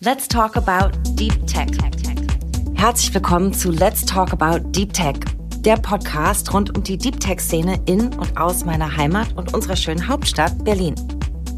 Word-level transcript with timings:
Let's 0.00 0.28
talk 0.28 0.56
about 0.56 0.96
Deep 1.16 1.44
Tech. 1.48 1.66
Herzlich 2.76 3.12
willkommen 3.12 3.52
zu 3.52 3.72
Let's 3.72 4.04
Talk 4.04 4.32
About 4.32 4.60
Deep 4.70 4.92
Tech, 4.92 5.16
der 5.64 5.76
Podcast 5.76 6.54
rund 6.54 6.76
um 6.76 6.84
die 6.84 6.96
Deep 6.96 7.18
Tech-Szene 7.18 7.80
in 7.86 8.14
und 8.14 8.38
aus 8.38 8.64
meiner 8.64 8.96
Heimat 8.96 9.36
und 9.36 9.54
unserer 9.54 9.74
schönen 9.74 10.06
Hauptstadt 10.06 10.64
Berlin. 10.64 10.94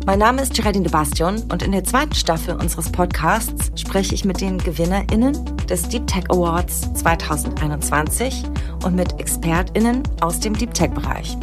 Mein 0.07 0.19
Name 0.19 0.41
ist 0.41 0.55
Geraldine 0.55 0.85
de 0.85 0.93
Bastion 0.93 1.43
und 1.53 1.63
in 1.63 1.73
der 1.73 1.85
zweiten 1.85 2.15
Staffel 2.15 2.55
unseres 2.55 2.91
Podcasts 2.91 3.71
spreche 3.79 4.15
ich 4.15 4.25
mit 4.25 4.41
den 4.41 4.57
GewinnerInnen 4.57 5.39
des 5.69 5.87
Deep 5.91 6.07
Tech 6.07 6.25
Awards 6.31 6.91
2021 6.95 8.45
und 8.83 8.95
mit 8.95 9.21
ExpertInnen 9.21 10.03
aus 10.23 10.41
dem 10.41 10.57
Deep 10.57 10.73
Tech-Bereich. 10.73 11.37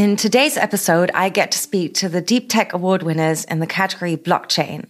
In 0.00 0.16
today's 0.16 0.56
episode, 0.56 1.10
I 1.12 1.28
get 1.28 1.50
to 1.50 1.58
speak 1.58 1.92
to 1.96 2.08
the 2.08 2.22
Deep 2.22 2.48
Tech 2.48 2.72
Award 2.72 3.02
winners 3.02 3.44
in 3.44 3.58
the 3.60 3.66
category 3.66 4.16
blockchain. 4.16 4.86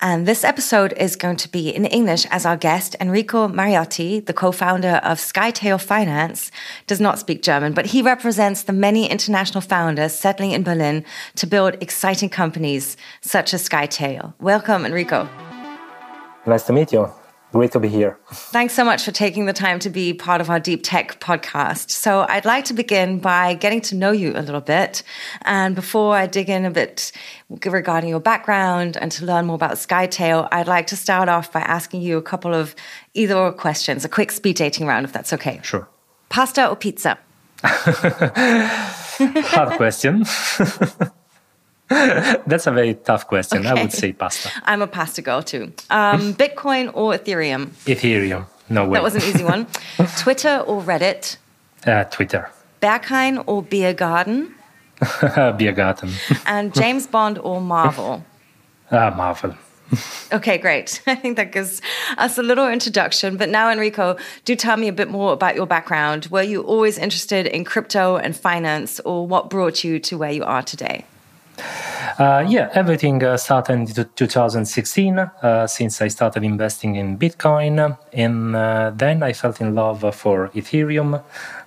And 0.00 0.24
this 0.24 0.42
episode 0.42 0.94
is 0.96 1.16
going 1.16 1.36
to 1.36 1.50
be 1.50 1.68
in 1.68 1.84
English 1.84 2.24
as 2.30 2.46
our 2.46 2.56
guest, 2.56 2.96
Enrico 2.98 3.46
Mariotti, 3.46 4.24
the 4.24 4.32
co-founder 4.32 5.02
of 5.04 5.18
Skytale 5.18 5.78
Finance, 5.78 6.50
does 6.86 6.98
not 6.98 7.18
speak 7.18 7.42
German, 7.42 7.74
but 7.74 7.84
he 7.84 8.00
represents 8.00 8.62
the 8.62 8.72
many 8.72 9.06
international 9.06 9.60
founders 9.60 10.14
settling 10.14 10.52
in 10.52 10.62
Berlin 10.62 11.04
to 11.36 11.46
build 11.46 11.76
exciting 11.82 12.30
companies 12.30 12.96
such 13.20 13.52
as 13.52 13.68
Skytale. 13.68 14.32
Welcome, 14.40 14.86
Enrico. 14.86 15.28
Nice 16.46 16.62
to 16.62 16.72
meet 16.72 16.90
you. 16.90 17.12
Great 17.54 17.70
to 17.70 17.78
be 17.78 17.88
here. 17.88 18.18
Thanks 18.32 18.74
so 18.74 18.84
much 18.84 19.04
for 19.04 19.12
taking 19.12 19.46
the 19.46 19.52
time 19.52 19.78
to 19.78 19.88
be 19.88 20.12
part 20.12 20.40
of 20.40 20.50
our 20.50 20.58
Deep 20.58 20.80
Tech 20.82 21.20
podcast. 21.20 21.88
So, 21.88 22.26
I'd 22.28 22.44
like 22.44 22.64
to 22.64 22.74
begin 22.74 23.20
by 23.20 23.54
getting 23.54 23.80
to 23.82 23.94
know 23.94 24.10
you 24.10 24.32
a 24.34 24.42
little 24.42 24.60
bit. 24.60 25.04
And 25.42 25.76
before 25.76 26.16
I 26.16 26.26
dig 26.26 26.48
in 26.48 26.64
a 26.64 26.72
bit 26.72 27.12
regarding 27.64 28.10
your 28.10 28.18
background 28.18 28.96
and 28.96 29.12
to 29.12 29.24
learn 29.24 29.46
more 29.46 29.54
about 29.54 29.74
Skytale, 29.74 30.48
I'd 30.50 30.66
like 30.66 30.88
to 30.88 30.96
start 30.96 31.28
off 31.28 31.52
by 31.52 31.60
asking 31.60 32.02
you 32.02 32.16
a 32.16 32.22
couple 32.22 32.52
of 32.52 32.74
either 33.14 33.36
or 33.36 33.52
questions, 33.52 34.04
a 34.04 34.08
quick 34.08 34.32
speed 34.32 34.56
dating 34.56 34.88
round, 34.88 35.04
if 35.04 35.12
that's 35.12 35.32
okay. 35.32 35.60
Sure. 35.62 35.86
Pasta 36.30 36.68
or 36.68 36.74
pizza? 36.74 37.20
Hard 37.62 39.76
question. 39.76 40.24
That's 42.46 42.66
a 42.66 42.72
very 42.72 42.94
tough 42.94 43.26
question. 43.26 43.58
Okay. 43.58 43.68
I 43.68 43.74
would 43.82 43.92
say 43.92 44.12
pasta. 44.12 44.50
I'm 44.64 44.80
a 44.80 44.86
pasta 44.86 45.20
girl 45.22 45.42
too. 45.42 45.72
Um, 45.90 46.34
Bitcoin 46.34 46.90
or 46.94 47.12
Ethereum? 47.12 47.68
Ethereum. 47.84 48.46
No 48.70 48.88
way. 48.88 48.94
That 48.94 49.02
was 49.02 49.14
an 49.14 49.22
easy 49.22 49.44
one. 49.44 49.66
Twitter 50.18 50.58
or 50.66 50.80
Reddit? 50.82 51.36
Uh, 51.86 52.04
Twitter. 52.04 52.50
Berghain 52.80 53.44
or 53.46 53.62
Biergarten? 53.62 54.54
Biergarten. 55.58 56.10
and 56.46 56.72
James 56.72 57.06
Bond 57.06 57.38
or 57.38 57.60
Marvel? 57.60 58.24
Uh, 58.90 59.10
Marvel. 59.14 59.54
okay, 60.32 60.56
great. 60.56 61.02
I 61.06 61.14
think 61.14 61.36
that 61.36 61.52
gives 61.52 61.82
us 62.16 62.38
a 62.38 62.42
little 62.42 62.66
introduction. 62.68 63.36
But 63.36 63.50
now, 63.50 63.70
Enrico, 63.70 64.16
do 64.46 64.56
tell 64.56 64.78
me 64.78 64.88
a 64.88 64.92
bit 64.92 65.10
more 65.10 65.34
about 65.34 65.54
your 65.54 65.66
background. 65.66 66.26
Were 66.26 66.42
you 66.42 66.62
always 66.62 66.96
interested 66.96 67.46
in 67.46 67.64
crypto 67.64 68.16
and 68.16 68.34
finance, 68.34 69.00
or 69.00 69.26
what 69.26 69.50
brought 69.50 69.84
you 69.84 69.98
to 70.00 70.16
where 70.16 70.30
you 70.32 70.44
are 70.44 70.62
today? 70.62 71.04
Uh, 72.18 72.44
yeah, 72.48 72.70
everything 72.74 73.22
uh, 73.24 73.36
started 73.36 73.72
in 73.72 73.86
2016 73.86 75.18
uh, 75.18 75.66
since 75.66 76.00
I 76.00 76.08
started 76.08 76.44
investing 76.44 76.96
in 76.96 77.18
Bitcoin. 77.18 77.98
And 78.12 78.54
uh, 78.54 78.92
then 78.94 79.22
I 79.22 79.32
felt 79.32 79.60
in 79.60 79.74
love 79.74 80.14
for 80.14 80.48
Ethereum. 80.54 81.22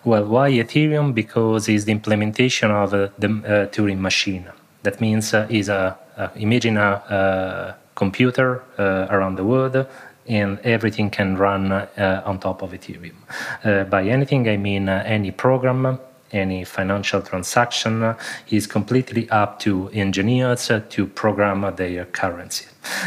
Well, 0.06 0.26
why 0.26 0.52
Ethereum? 0.52 1.14
Because 1.14 1.68
it's 1.68 1.84
the 1.84 1.92
implementation 1.92 2.72
of 2.72 2.94
uh, 2.94 3.10
the 3.20 3.28
uh, 3.28 3.68
Turing 3.74 4.00
machine. 4.00 4.46
That 4.84 5.02
means 5.02 5.34
is 5.34 5.70
a, 5.70 5.98
imagine 6.36 6.78
a, 6.78 7.76
computer 7.96 8.64
around 8.78 9.38
the 9.38 9.44
world 9.44 9.88
and 10.28 10.60
everything 10.60 11.10
can 11.10 11.38
run 11.38 11.72
uh, 11.72 12.22
on 12.26 12.40
top 12.40 12.62
of 12.62 12.72
Ethereum. 12.72 13.16
Uh, 13.64 13.86
by 13.86 14.04
anything, 14.04 14.48
I 14.48 14.58
mean 14.58 14.90
uh, 14.90 15.04
any 15.06 15.32
program 15.32 16.00
any 16.32 16.64
financial 16.64 17.22
transaction 17.22 18.16
is 18.50 18.68
completely 18.68 19.30
up 19.30 19.60
to 19.60 19.90
engineers 19.94 20.72
to 20.90 21.08
program 21.08 21.76
their 21.76 22.06
currency. 22.06 22.66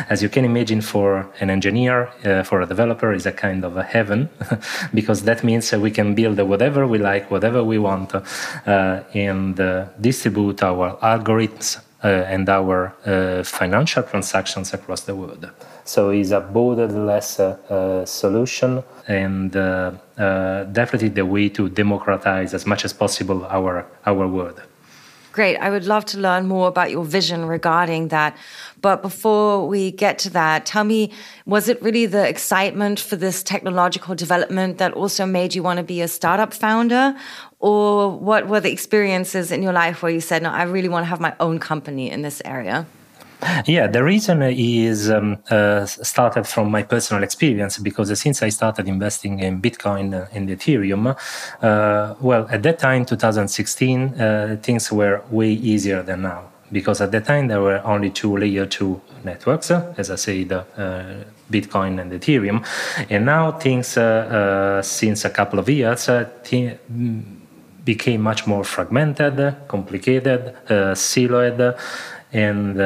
As 0.08 0.22
you 0.22 0.28
can 0.28 0.44
imagine, 0.44 0.81
for 0.81 1.26
an 1.41 1.50
engineer, 1.50 2.10
uh, 2.25 2.42
for 2.42 2.60
a 2.60 2.66
developer, 2.66 3.12
is 3.12 3.26
a 3.26 3.32
kind 3.32 3.64
of 3.64 3.76
a 3.76 3.82
heaven 3.82 4.28
because 4.94 5.22
that 5.22 5.42
means 5.42 5.72
we 5.72 5.91
can 5.91 6.14
build 6.14 6.38
whatever 6.41 6.86
we 6.86 6.98
like, 6.98 7.30
whatever 7.30 7.64
we 7.64 7.78
want, 7.78 8.14
uh, 8.14 8.22
and 9.14 9.59
uh, 9.60 9.86
distribute 10.00 10.62
our 10.62 10.97
algorithms 10.98 11.78
uh, 12.03 12.09
and 12.09 12.48
our 12.48 12.94
uh, 13.04 13.42
financial 13.42 14.03
transactions 14.03 14.72
across 14.72 15.03
the 15.03 15.14
world. 15.14 15.50
So 15.90 16.10
it's 16.10 16.30
a 16.30 16.40
borderless 16.40 17.40
uh, 17.40 18.06
solution 18.06 18.84
and 19.08 19.56
uh, 19.56 19.90
uh, 20.16 20.62
definitely 20.62 21.08
the 21.08 21.26
way 21.26 21.48
to 21.48 21.68
democratize 21.68 22.54
as 22.54 22.64
much 22.64 22.84
as 22.84 22.92
possible 22.92 23.44
our 23.46 23.84
our 24.06 24.28
world. 24.28 24.62
Great. 25.32 25.56
I 25.56 25.68
would 25.68 25.86
love 25.86 26.04
to 26.12 26.18
learn 26.18 26.46
more 26.46 26.68
about 26.68 26.92
your 26.92 27.04
vision 27.04 27.44
regarding 27.44 28.08
that. 28.08 28.36
But 28.80 29.02
before 29.02 29.66
we 29.66 29.90
get 29.90 30.16
to 30.20 30.30
that, 30.30 30.64
tell 30.64 30.84
me, 30.84 31.10
was 31.44 31.68
it 31.68 31.82
really 31.82 32.06
the 32.06 32.24
excitement 32.34 33.00
for 33.00 33.16
this 33.16 33.42
technological 33.42 34.14
development 34.14 34.78
that 34.78 34.92
also 34.92 35.26
made 35.26 35.56
you 35.56 35.64
want 35.64 35.78
to 35.78 35.86
be 35.94 36.00
a 36.02 36.08
startup 36.08 36.54
founder? 36.54 37.16
Or 37.58 38.16
what 38.28 38.46
were 38.46 38.60
the 38.60 38.70
experiences 38.70 39.50
in 39.50 39.60
your 39.60 39.72
life 39.72 40.04
where 40.04 40.12
you 40.12 40.20
said, 40.20 40.42
no, 40.42 40.50
I 40.50 40.62
really 40.62 40.88
want 40.88 41.02
to 41.02 41.08
have 41.08 41.20
my 41.20 41.34
own 41.40 41.58
company 41.58 42.12
in 42.12 42.22
this 42.22 42.40
area? 42.44 42.86
Yeah, 43.66 43.86
the 43.86 44.02
reason 44.02 44.42
is 44.42 45.10
um, 45.10 45.38
uh, 45.50 45.86
started 45.86 46.46
from 46.46 46.70
my 46.70 46.82
personal 46.82 47.22
experience 47.22 47.78
because 47.78 48.18
since 48.20 48.42
I 48.42 48.50
started 48.50 48.86
investing 48.86 49.40
in 49.40 49.62
Bitcoin 49.62 50.28
and 50.32 50.48
Ethereum, 50.48 51.16
uh, 51.62 52.14
well, 52.20 52.46
at 52.50 52.62
that 52.62 52.78
time, 52.78 53.04
2016, 53.04 54.20
uh, 54.20 54.56
things 54.62 54.92
were 54.92 55.22
way 55.30 55.52
easier 55.52 56.02
than 56.02 56.22
now 56.22 56.50
because 56.72 57.00
at 57.00 57.12
that 57.12 57.24
time 57.24 57.48
there 57.48 57.60
were 57.60 57.80
only 57.84 58.10
two 58.10 58.36
layer 58.36 58.66
two 58.66 59.00
networks, 59.24 59.70
as 59.70 60.10
I 60.10 60.16
said, 60.16 60.52
uh, 60.52 60.64
Bitcoin 61.50 62.00
and 62.00 62.12
Ethereum, 62.12 62.64
and 63.08 63.26
now 63.26 63.52
things 63.52 63.96
uh, 63.96 64.02
uh, 64.02 64.82
since 64.82 65.24
a 65.24 65.30
couple 65.30 65.58
of 65.58 65.68
years. 65.68 66.08
Th- 66.44 66.78
became 67.82 68.20
much 68.20 68.46
more 68.46 68.62
fragmented, 68.62 69.56
complicated, 69.66 70.54
siloed, 70.68 71.76
and 72.30 72.78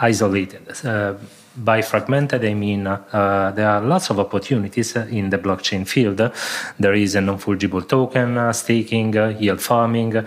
isolated. 0.00 0.62
Uh, 0.84 1.14
by 1.56 1.82
fragmented, 1.82 2.44
I 2.44 2.54
mean 2.54 2.86
uh, 2.86 3.52
there 3.54 3.68
are 3.68 3.80
lots 3.80 4.10
of 4.10 4.18
opportunities 4.18 4.96
in 4.96 5.30
the 5.30 5.38
blockchain 5.38 5.86
field. 5.86 6.30
There 6.78 6.94
is 6.94 7.16
a 7.16 7.20
non 7.20 7.38
fungible 7.38 7.86
token, 7.86 8.38
uh, 8.38 8.52
staking, 8.52 9.14
yield 9.38 9.60
farming, 9.60 10.24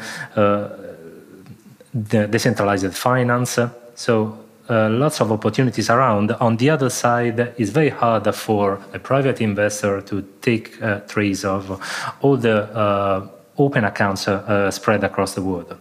decentralized 1.94 2.94
finance. 2.94 3.60
So 3.96 4.44
uh, 4.70 4.90
lots 4.90 5.20
of 5.20 5.32
opportunities 5.32 5.90
around. 5.90 6.32
On 6.40 6.56
the 6.56 6.70
other 6.70 6.90
side, 6.90 7.54
it's 7.58 7.70
very 7.70 7.90
hard 7.90 8.34
for 8.34 8.80
a 8.94 9.00
private 9.00 9.42
investor 9.42 10.02
to 10.02 10.22
take 10.42 10.82
uh, 10.82 11.02
trace 11.02 11.44
of 11.44 11.82
all 12.22 12.38
the 12.38 12.64
uh, 12.74 13.28
open 13.58 13.84
accounts 13.84 14.28
uh, 14.28 14.34
uh, 14.34 14.72
spread 14.72 15.04
across 15.04 15.36
the 15.36 15.42
world. 15.42 15.78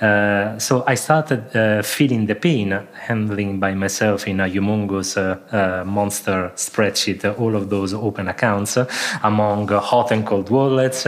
Uh, 0.00 0.58
so 0.58 0.84
I 0.86 0.94
started 0.94 1.56
uh, 1.56 1.82
feeling 1.82 2.26
the 2.26 2.34
pain 2.34 2.86
handling 2.92 3.60
by 3.60 3.74
myself 3.74 4.26
in 4.26 4.40
a 4.40 4.48
humongous 4.48 5.16
uh, 5.16 5.38
uh, 5.54 5.84
monster 5.84 6.50
spreadsheet 6.56 7.24
all 7.38 7.54
of 7.54 7.70
those 7.70 7.94
open 7.94 8.28
accounts 8.28 8.76
among 9.22 9.68
hot 9.68 10.10
and 10.10 10.26
cold 10.26 10.50
wallets, 10.50 11.06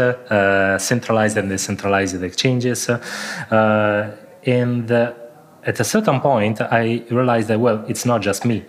centralized 0.79 1.37
and 1.37 1.49
decentralized 1.49 2.23
exchanges. 2.23 2.89
and 2.89 4.91
at 4.91 5.81
a 5.81 5.85
certain 5.85 6.21
point, 6.21 6.61
I 6.61 7.03
realized 7.11 7.49
that, 7.49 7.59
well, 7.59 7.85
it's 7.89 8.07
not 8.07 8.23
just 8.23 8.45
me 8.45 8.65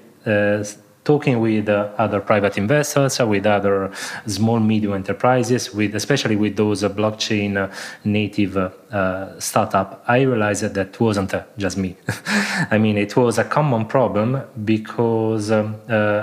talking 1.08 1.40
with 1.40 1.70
uh, 1.70 1.90
other 1.98 2.20
private 2.20 2.58
investors, 2.58 3.22
uh, 3.22 3.26
with 3.26 3.46
other 3.46 3.90
small 4.26 4.60
medium 4.60 4.94
enterprises, 4.94 5.74
with 5.74 5.96
especially 5.96 6.36
with 6.36 6.58
those 6.58 6.84
uh, 6.84 6.90
blockchain 6.90 7.56
uh, 7.56 7.74
native 8.04 8.58
uh, 8.58 9.40
startup, 9.40 10.04
I 10.06 10.22
realized 10.24 10.64
that 10.64 10.74
that 10.74 11.00
wasn't 11.00 11.34
uh, 11.34 11.44
just 11.58 11.78
me. 11.78 11.96
I 12.76 12.78
mean, 12.78 12.98
it 12.98 13.16
was 13.16 13.38
a 13.38 13.46
common 13.46 13.86
problem 13.86 14.42
because 14.66 15.50
um, 15.50 15.76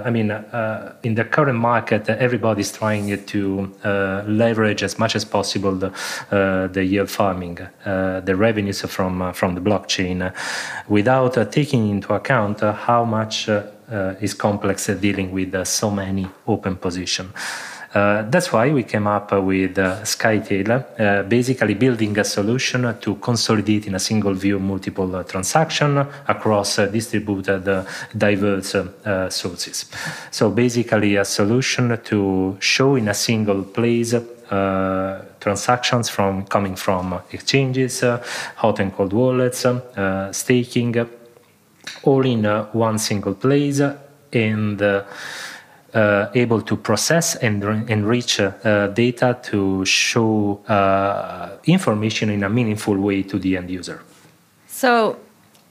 I 0.06 0.10
mean, 0.10 0.30
in 1.02 1.14
the 1.14 1.24
current 1.24 1.58
market, 1.58 2.08
everybody's 2.08 2.72
trying 2.72 3.08
to 3.32 3.40
leverage 4.26 4.82
as 4.82 4.98
much 4.98 5.16
as 5.16 5.24
possible 5.24 5.74
the, 5.84 5.90
the 6.74 6.84
yield 6.84 7.10
farming, 7.10 7.58
the 8.28 8.34
revenues 8.36 8.82
from 8.82 9.32
from 9.32 9.54
the 9.54 9.62
blockchain, 9.68 10.18
without 10.88 11.34
taking 11.52 11.88
into 11.88 12.12
account 12.12 12.60
how 12.60 13.04
much 13.04 13.48
uh, 13.48 13.62
is 14.20 14.34
complex 14.34 14.88
uh, 14.88 14.94
dealing 14.94 15.32
with 15.32 15.54
uh, 15.54 15.64
so 15.64 15.90
many 15.90 16.26
open 16.46 16.76
positions. 16.76 17.32
that's 18.30 18.52
why 18.52 18.72
we 18.72 18.82
came 18.82 19.06
up 19.06 19.30
with 19.32 19.76
Skytale, 20.02 21.28
basically 21.28 21.74
building 21.74 22.18
a 22.18 22.24
solution 22.24 22.96
to 23.00 23.14
consolidate 23.20 23.86
in 23.86 23.94
a 23.94 24.00
single 24.00 24.34
view 24.34 24.58
multiple 24.58 25.22
transaction 25.22 25.98
across 26.26 26.76
distributed 26.90 27.86
diverse 28.16 28.74
sources. 29.28 29.84
So 30.32 30.50
basically 30.50 31.14
a 31.16 31.24
solution 31.24 31.96
to 32.02 32.56
show 32.58 32.96
in 32.96 33.08
a 33.08 33.14
single 33.14 33.62
place 33.62 34.14
uh, 34.50 35.24
transactions 35.40 36.08
from 36.10 36.44
coming 36.44 36.76
from 36.76 37.18
exchanges, 37.32 38.02
uh, 38.02 38.22
hot 38.56 38.78
and 38.78 38.94
cold 38.94 39.12
wallets, 39.12 39.64
uh, 39.64 40.30
staking, 40.32 40.94
all 42.02 42.24
in 42.24 42.44
one 42.72 42.98
single 42.98 43.34
place 43.34 43.80
and 44.32 44.82
uh, 45.94 46.28
able 46.34 46.60
to 46.60 46.76
process 46.76 47.36
and 47.36 47.62
enrich 47.88 48.40
uh, 48.40 48.88
data 48.88 49.38
to 49.42 49.84
show 49.84 50.60
uh, 50.68 51.56
information 51.66 52.30
in 52.30 52.42
a 52.42 52.48
meaningful 52.48 52.96
way 52.98 53.22
to 53.22 53.38
the 53.38 53.56
end 53.56 53.70
user. 53.70 54.02
So 54.66 55.18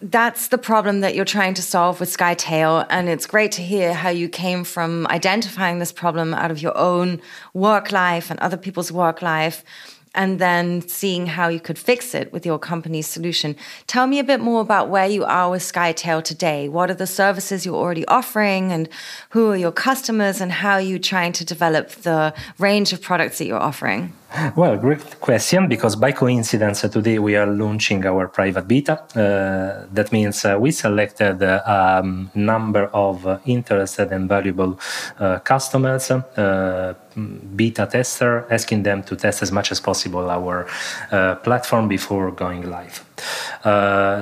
that's 0.02 0.50
the 0.50 0.58
problem 0.58 1.00
that 1.02 1.16
you're 1.16 1.26
trying 1.26 1.54
to 1.56 1.62
solve 1.62 2.00
with 2.00 2.16
Skytale. 2.16 2.86
And 2.90 3.08
it's 3.08 3.26
great 3.26 3.52
to 3.54 3.62
hear 3.62 3.94
how 3.94 4.10
you 4.10 4.28
came 4.28 4.64
from 4.64 5.08
identifying 5.08 5.80
this 5.80 5.92
problem 5.92 6.34
out 6.34 6.52
of 6.52 6.62
your 6.62 6.78
own 6.78 7.22
work 7.54 7.92
life 7.92 8.30
and 8.30 8.40
other 8.40 8.58
people's 8.58 8.92
work 8.92 9.22
life 9.22 9.64
and 10.16 10.40
then 10.40 10.82
seeing 10.88 11.28
how 11.28 11.48
you 11.48 11.60
could 11.60 11.78
fix 11.78 12.14
it 12.14 12.32
with 12.32 12.46
your 12.46 12.60
company's 12.60 13.08
solution. 13.08 13.56
Tell 13.88 14.08
me 14.08 14.20
a 14.20 14.24
bit 14.24 14.40
more 14.40 14.62
about 14.62 14.90
where 14.90 15.08
you 15.08 15.24
are 15.24 15.50
with 15.50 15.62
Skytale 15.62 16.24
today. 16.24 16.70
What 16.70 16.90
are 16.92 16.96
the 16.96 17.08
services 17.08 17.66
you're 17.66 17.76
already 17.76 18.06
offering 18.08 18.72
and 18.72 18.90
who 19.32 19.52
are 19.52 19.58
your 19.58 19.72
customers 19.72 20.42
and 20.42 20.52
how 20.52 20.74
are 20.74 20.82
you 20.82 21.00
trying 21.00 21.34
to 21.34 21.46
develop 21.46 21.90
the 21.90 22.34
range 22.60 22.94
of 22.94 23.02
products 23.02 23.38
that 23.40 23.46
you're 23.46 23.60
offering? 23.60 24.14
Well, 24.56 24.78
great 24.78 25.22
question 25.22 25.68
because 25.68 25.96
by 25.96 26.12
coincidence 26.12 26.84
uh, 26.84 26.88
today 26.88 27.20
we 27.20 27.36
are 27.36 27.46
launching 27.46 28.04
our 28.04 28.28
private 28.28 28.68
beta. 28.68 29.00
Uh, 29.16 29.86
that 29.94 30.12
means 30.12 30.44
uh, 30.44 30.58
we 30.60 30.72
selected 30.72 31.44
a 31.44 31.72
um, 31.72 32.32
number 32.34 32.86
of 32.94 33.28
uh, 33.28 33.38
interested 33.46 34.12
and 34.12 34.28
valuable 34.28 34.80
uh, 35.20 35.38
customers, 35.40 36.12
beta 37.56 37.88
tester, 37.92 38.46
asking 38.50 38.84
them 38.84 39.04
to 39.04 39.16
test 39.16 39.42
as 39.42 39.52
much 39.52 39.72
as 39.72 39.80
possible 39.80 40.30
our 40.30 40.68
platform 41.44 41.88
before 41.88 42.32
going 42.32 42.70
live. 42.70 43.04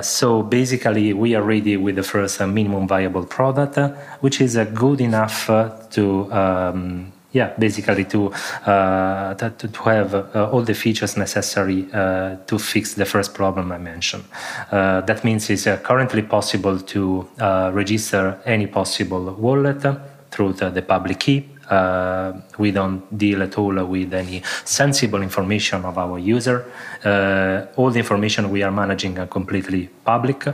so 0.04 0.42
basically, 0.42 1.12
we 1.12 1.34
are 1.34 1.42
ready 1.42 1.76
with 1.76 1.96
the 1.96 2.02
first 2.02 2.40
minimum 2.40 2.86
viable 2.86 3.24
product, 3.24 3.78
which 4.20 4.40
is 4.40 4.56
good 4.74 5.00
enough 5.00 5.46
to. 5.90 6.32
Um, 6.32 7.12
yeah, 7.32 7.54
basically 7.58 8.04
to 8.04 8.30
uh, 8.66 9.34
to, 9.34 9.50
to 9.50 9.82
have 9.84 10.14
uh, 10.14 10.50
all 10.50 10.62
the 10.62 10.74
features 10.74 11.16
necessary 11.16 11.88
uh, 11.92 12.36
to 12.46 12.58
fix 12.58 12.94
the 12.94 13.06
first 13.06 13.34
problem 13.34 13.72
I 13.72 13.78
mentioned. 13.78 14.24
Uh, 14.70 15.00
that 15.00 15.24
means 15.24 15.48
it's 15.50 15.66
uh, 15.66 15.78
currently 15.78 16.22
possible 16.22 16.78
to 16.78 17.28
uh, 17.40 17.70
register 17.72 18.38
any 18.44 18.66
possible 18.66 19.32
wallet 19.34 19.82
through 20.30 20.52
the, 20.54 20.70
the 20.70 20.82
public 20.82 21.20
key 21.20 21.48
uh, 21.72 22.32
we 22.58 22.70
don't 22.70 23.02
deal 23.16 23.42
at 23.42 23.56
all 23.56 23.84
with 23.84 24.12
any 24.12 24.42
sensible 24.64 25.22
information 25.22 25.84
of 25.84 25.96
our 25.96 26.18
user. 26.18 26.66
Uh, 27.04 27.66
all 27.76 27.90
the 27.90 27.98
information 27.98 28.50
we 28.50 28.62
are 28.62 28.70
managing 28.70 29.18
are 29.18 29.26
completely 29.26 29.88
public, 30.04 30.46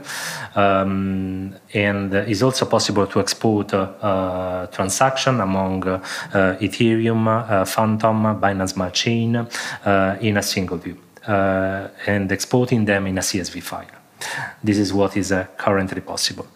um, 0.55 1.55
and 1.75 2.15
it's 2.15 2.43
also 2.43 2.67
possible 2.67 3.07
to 3.07 3.21
export 3.21 3.75
uh, 3.75 4.67
transaction 4.71 5.41
among 5.41 5.87
uh, 5.87 6.01
Ethereum, 6.61 7.27
uh, 7.27 7.65
Fantom, 7.65 8.41
Binance 8.41 8.75
Smart 8.75 8.95
Chain 8.95 9.37
uh, 9.37 10.17
in 10.21 10.37
a 10.37 10.43
single 10.43 10.79
view, 10.79 10.97
and 11.27 12.31
exporting 12.31 12.85
them 12.85 13.07
in 13.07 13.19
a 13.19 13.23
CSV 13.23 13.63
file. 13.63 14.08
This 14.63 14.79
is 14.79 14.93
what 14.93 15.17
is 15.17 15.33
uh, 15.33 15.47
currently 15.57 16.01
possible. 16.01 16.47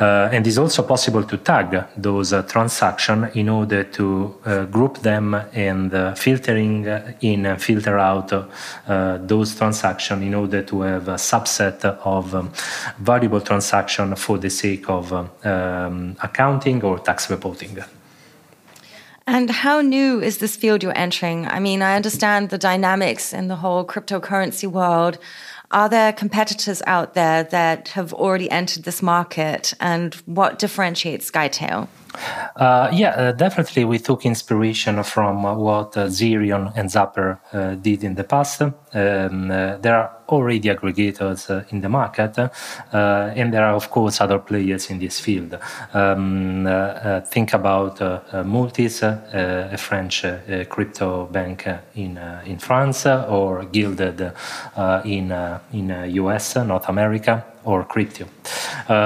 Uh, 0.00 0.28
and 0.32 0.46
it's 0.46 0.58
also 0.58 0.82
possible 0.82 1.24
to 1.24 1.36
tag 1.38 1.84
those 1.96 2.32
uh, 2.32 2.42
transactions 2.42 3.34
in 3.34 3.48
order 3.48 3.84
to 3.84 4.36
uh, 4.44 4.64
group 4.66 4.98
them 4.98 5.34
and 5.52 5.92
uh, 5.92 6.14
filtering 6.14 6.88
uh, 6.88 7.12
in 7.20 7.46
and 7.46 7.60
filter 7.60 7.98
out 7.98 8.28
those 9.28 9.54
transactions 9.54 10.22
in 10.22 10.34
order 10.34 10.62
to 10.62 10.82
have 10.82 11.08
a 11.08 11.14
subset 11.14 11.84
of 11.84 12.34
um, 12.34 12.52
valuable 12.98 13.40
transactions 13.40 14.20
for 14.20 14.38
the 14.38 14.50
sake 14.50 14.88
of 14.88 15.12
um, 15.12 16.16
accounting 16.22 16.82
or 16.84 16.98
tax 16.98 17.30
reporting. 17.30 17.78
And 19.26 19.50
how 19.50 19.82
new 19.82 20.22
is 20.22 20.38
this 20.38 20.56
field 20.56 20.82
you're 20.82 20.96
entering? 20.96 21.46
I 21.46 21.60
mean, 21.60 21.82
I 21.82 21.96
understand 21.96 22.48
the 22.48 22.56
dynamics 22.56 23.34
in 23.34 23.48
the 23.48 23.56
whole 23.56 23.84
cryptocurrency 23.84 24.66
world 24.66 25.18
are 25.70 25.88
there 25.88 26.12
competitors 26.12 26.82
out 26.86 27.14
there 27.14 27.44
that 27.44 27.88
have 27.88 28.12
already 28.12 28.50
entered 28.50 28.84
this 28.84 29.02
market, 29.02 29.74
and 29.80 30.14
what 30.24 30.58
differentiates 30.58 31.30
Skytale? 31.30 31.88
Uh, 32.56 32.90
yeah, 32.92 33.10
uh, 33.10 33.32
definitely. 33.32 33.84
We 33.84 33.98
took 33.98 34.24
inspiration 34.26 35.02
from 35.04 35.44
uh, 35.44 35.54
what 35.54 35.96
uh, 35.96 36.06
Zerion 36.06 36.72
and 36.74 36.88
Zapper 36.88 37.38
uh, 37.52 37.74
did 37.76 38.02
in 38.02 38.14
the 38.14 38.24
past. 38.24 38.62
Um, 38.62 38.72
uh, 39.50 39.76
there 39.76 39.96
are 39.96 40.16
already 40.28 40.68
aggregators 40.68 41.72
in 41.72 41.80
the 41.80 41.88
market, 41.88 42.36
and 42.92 43.54
there 43.54 43.64
are, 43.64 43.74
of 43.74 43.90
course, 43.90 44.20
other 44.20 44.38
players 44.38 44.90
in 44.90 44.98
this 44.98 45.20
field. 45.20 45.58
Um, 45.94 46.66
think 47.30 47.54
about 47.54 48.00
Multis, 48.44 49.02
a 49.02 49.76
French 49.78 50.24
crypto 50.68 51.26
bank 51.26 51.66
in 51.94 52.18
in 52.44 52.58
France, 52.58 53.06
or 53.06 53.64
Gilded 53.64 54.32
in 55.04 55.32
in 55.72 56.10
US, 56.14 56.56
North 56.56 56.88
America, 56.90 57.44
or 57.64 57.84
Crypto. 57.84 58.26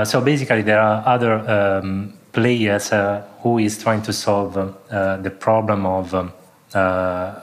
so 0.05 0.21
basically, 0.21 0.63
there 0.63 0.81
are 0.81 1.05
other 1.07 1.35
um, 1.49 2.15
players 2.33 2.93
uh, 2.93 3.23
who 3.43 3.59
is 3.59 3.79
trying 3.83 4.03
to 4.03 4.13
solve 4.13 4.57
uh, 4.57 5.17
the 5.19 5.31
problem 5.31 5.87
of 5.87 6.15
um, 6.15 6.33
uh, 6.75 7.35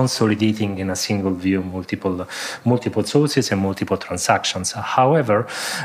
consolidating 0.00 0.78
in 0.82 0.90
a 0.90 0.98
single 1.08 1.34
view 1.46 1.60
multiple 1.62 2.16
multiple 2.64 3.04
sources 3.14 3.44
and 3.52 3.60
multiple 3.68 3.96
transactions. 3.96 4.72
However, 4.98 5.38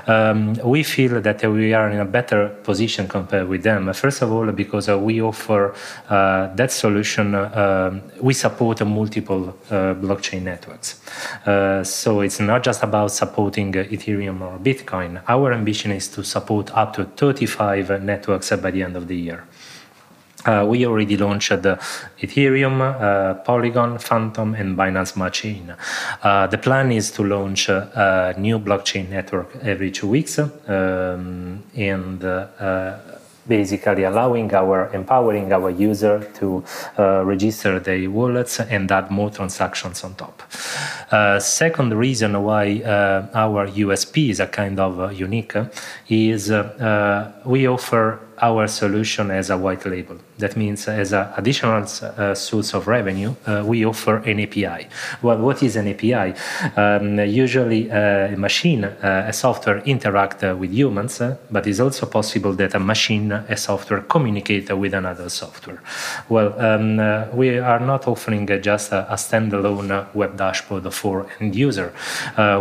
um, 0.08 0.38
we 0.74 0.84
feel 0.84 1.22
that 1.22 1.40
we 1.58 1.74
are 1.80 1.90
in 1.96 2.00
a 2.08 2.10
better 2.18 2.42
position 2.70 3.08
compared 3.08 3.48
with 3.48 3.64
them. 3.64 3.82
First 3.94 4.22
of 4.24 4.30
all, 4.36 4.52
because 4.52 4.88
we 5.08 5.22
offer 5.22 5.62
uh, 6.10 6.54
that 6.60 6.72
solution, 6.72 7.36
uh, 7.36 8.02
we 8.28 8.34
support 8.34 8.78
multiple 8.86 9.44
uh, 9.50 9.94
blockchain 10.04 10.42
networks. 10.52 10.90
Uh, 11.46 11.84
so 11.84 12.10
it's 12.26 12.40
not 12.40 12.64
just 12.64 12.84
about 12.84 13.12
supporting 13.12 13.72
Ethereum 13.96 14.42
or 14.42 14.58
Bitcoin. 14.70 15.22
Our 15.28 15.54
ambition 15.54 15.92
is 15.92 16.08
to 16.16 16.24
support 16.24 16.66
up 16.82 16.90
to 16.96 17.06
35 17.06 18.04
networks 18.12 18.50
by 18.64 18.72
the 18.72 18.84
end 18.84 18.96
of 18.98 19.08
the 19.08 19.16
year. 19.16 19.42
Uh, 20.46 20.66
we 20.68 20.86
already 20.86 21.18
launched 21.18 21.52
uh, 21.52 21.78
Ethereum, 22.20 22.82
uh, 22.82 23.36
Polygon, 23.44 24.00
Fantom, 24.00 24.56
and 24.56 24.76
Binance 24.76 25.10
Smart 25.10 25.34
Chain. 25.34 25.76
Uh, 26.24 26.48
the 26.48 26.58
plan 26.58 26.92
is 26.92 27.12
to 27.12 27.24
launch 27.24 27.70
a 27.70 28.34
new 28.38 28.58
blockchain 28.58 29.10
network 29.10 29.56
every 29.62 29.92
two 29.92 30.08
weeks, 30.08 30.40
um, 30.40 31.64
and 31.76 32.24
uh, 32.24 32.98
basically 33.48 34.04
allowing 34.04 34.54
our 34.54 34.90
empowering 34.94 35.52
our 35.52 35.70
user 35.70 36.20
to 36.34 36.64
uh, 36.98 37.24
register 37.26 37.80
their 37.80 38.10
wallets 38.10 38.60
and 38.60 38.92
add 38.92 39.12
more 39.12 39.30
transactions 39.30 40.04
on 40.04 40.14
top. 40.16 40.42
Uh, 41.12 41.40
second 41.40 41.94
reason 41.94 42.42
why 42.44 42.82
uh, 42.82 43.28
our 43.34 43.68
USP 43.68 44.30
is 44.30 44.40
a 44.40 44.48
kind 44.48 44.80
of 44.80 45.14
unique 45.14 45.56
is 46.08 46.50
we 47.46 47.68
offer 47.68 48.20
our 48.42 48.68
solution 48.68 49.30
as 49.32 49.50
a 49.50 49.58
white 49.58 49.86
label. 49.86 50.18
That 50.40 50.58
means 50.58 50.88
as 50.88 51.14
an 51.14 51.28
additional 51.38 51.84
uh, 51.84 52.34
source 52.34 52.74
of 52.74 52.88
revenue, 52.88 53.36
uh, 53.46 53.64
we 53.66 53.86
offer 53.86 54.18
an 54.18 54.40
API. 54.40 54.88
Well, 55.22 55.38
what 55.38 55.62
is 55.62 55.76
an 55.76 55.88
API? 55.88 56.34
Um, 56.76 57.20
usually 57.20 57.92
uh, 57.92 58.34
a 58.34 58.36
machine, 58.36 58.86
uh, 58.86 59.26
a 59.28 59.34
software 59.34 59.80
interact 59.80 60.44
uh, 60.44 60.56
with 60.58 60.72
humans, 60.72 61.22
but 61.52 61.68
it's 61.68 61.80
also 61.80 62.08
possible 62.08 62.54
that 62.54 62.74
a 62.74 62.80
machine, 62.80 63.32
a 63.32 63.58
software 63.58 64.02
communicate 64.02 64.76
with 64.76 64.94
another 64.94 65.30
software. 65.30 65.82
Well, 66.28 66.60
um, 66.60 66.98
we 67.38 67.60
are 67.60 67.80
not 67.80 68.08
offering 68.08 68.48
just 68.62 68.92
a, 68.92 69.12
a, 69.12 69.16
standalone 69.16 70.14
web 70.16 70.38
dashboard 70.38 70.92
for 70.94 71.28
end 71.40 71.56
user. 71.56 71.94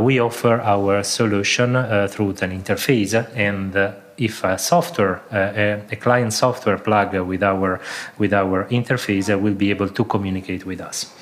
we 0.01 0.21
offer 0.21 0.61
our 0.61 1.03
solution 1.03 1.73
through 2.09 2.31
an 2.43 2.53
interface 2.63 3.15
and 3.35 3.73
if 4.21 4.45
a 4.45 4.59
software, 4.59 5.23
uh, 5.33 5.93
a, 5.93 5.97
client 5.97 6.33
software 6.33 6.79
plug 6.79 7.15
with 7.15 7.43
our 7.43 7.81
with 8.19 8.33
our 8.33 8.67
interface 8.71 9.33
uh, 9.33 9.39
will 9.39 9.55
be 9.55 9.71
able 9.71 9.89
to 9.89 10.05
communicate 10.05 10.65
with 10.65 10.81
us. 10.81 11.13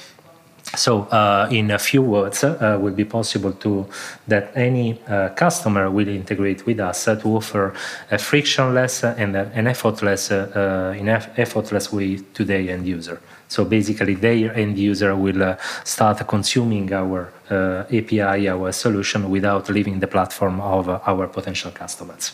So, 0.76 1.04
uh, 1.04 1.48
in 1.50 1.70
a 1.70 1.78
few 1.78 2.02
words, 2.02 2.44
uh, 2.44 2.78
will 2.78 2.92
be 2.92 3.06
possible 3.06 3.52
to 3.52 3.86
that 4.26 4.52
any 4.54 5.00
uh, 5.08 5.30
customer 5.30 5.90
will 5.90 6.08
integrate 6.08 6.66
with 6.66 6.78
us 6.78 7.08
uh, 7.08 7.16
to 7.16 7.36
offer 7.36 7.74
a 8.10 8.18
frictionless 8.18 9.02
and 9.02 9.34
an 9.34 9.66
effortless, 9.66 10.30
in 10.30 11.08
effortless 11.08 11.90
way 11.90 12.18
to 12.34 12.44
the 12.44 12.70
end 12.70 12.86
user. 12.86 13.18
So 13.48 13.64
basically, 13.64 14.14
their 14.14 14.54
end 14.54 14.78
user 14.78 15.16
will 15.16 15.42
uh, 15.42 15.56
start 15.82 16.26
consuming 16.28 16.92
our 16.92 17.32
uh, 17.50 17.84
API, 17.90 18.48
our 18.48 18.72
solution, 18.72 19.30
without 19.30 19.70
leaving 19.70 20.00
the 20.00 20.06
platform 20.06 20.60
of 20.60 20.88
uh, 20.88 21.00
our 21.06 21.26
potential 21.26 21.70
customers. 21.70 22.32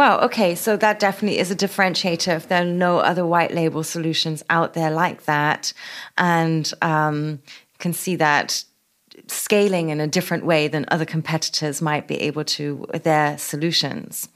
Wow, 0.00 0.20
okay, 0.20 0.54
so 0.54 0.78
that 0.78 0.98
definitely 0.98 1.38
is 1.38 1.50
a 1.50 1.54
differentiator 1.54 2.34
if 2.34 2.48
there 2.48 2.62
are 2.62 2.64
no 2.64 3.00
other 3.00 3.26
white 3.26 3.52
label 3.52 3.84
solutions 3.84 4.42
out 4.48 4.72
there 4.72 4.90
like 4.90 5.24
that. 5.26 5.74
And 6.16 6.72
um, 6.80 7.40
can 7.78 7.92
see 7.92 8.16
that 8.16 8.64
scaling 9.26 9.90
in 9.90 10.00
a 10.00 10.06
different 10.06 10.46
way 10.46 10.68
than 10.68 10.86
other 10.88 11.04
competitors 11.04 11.82
might 11.82 12.08
be 12.08 12.18
able 12.22 12.44
to 12.44 12.86
with 12.90 13.04
their 13.04 13.36
solutions. 13.36 14.30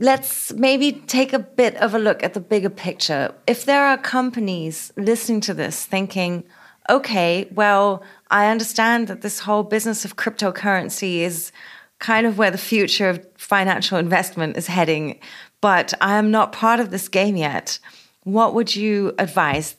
Let's 0.00 0.52
maybe 0.54 0.90
take 0.90 1.32
a 1.32 1.38
bit 1.38 1.76
of 1.76 1.94
a 1.94 2.00
look 2.00 2.24
at 2.24 2.34
the 2.34 2.40
bigger 2.40 2.68
picture. 2.68 3.32
If 3.46 3.66
there 3.66 3.84
are 3.84 3.96
companies 3.96 4.92
listening 4.96 5.40
to 5.42 5.54
this 5.54 5.86
thinking, 5.86 6.42
okay, 6.88 7.48
well, 7.52 8.02
I 8.28 8.48
understand 8.48 9.06
that 9.06 9.20
this 9.20 9.38
whole 9.38 9.62
business 9.62 10.04
of 10.04 10.16
cryptocurrency 10.16 11.18
is 11.18 11.52
kind 12.00 12.26
of 12.26 12.36
where 12.36 12.50
the 12.50 12.58
future 12.58 13.08
of 13.08 13.24
financial 13.36 13.96
investment 13.98 14.56
is 14.56 14.66
heading, 14.66 15.20
but 15.60 15.94
I 16.00 16.16
am 16.16 16.30
not 16.30 16.52
part 16.52 16.80
of 16.80 16.90
this 16.90 17.08
game 17.08 17.36
yet. 17.36 17.78
What 18.24 18.54
would 18.54 18.74
you 18.74 19.14
advise 19.18 19.76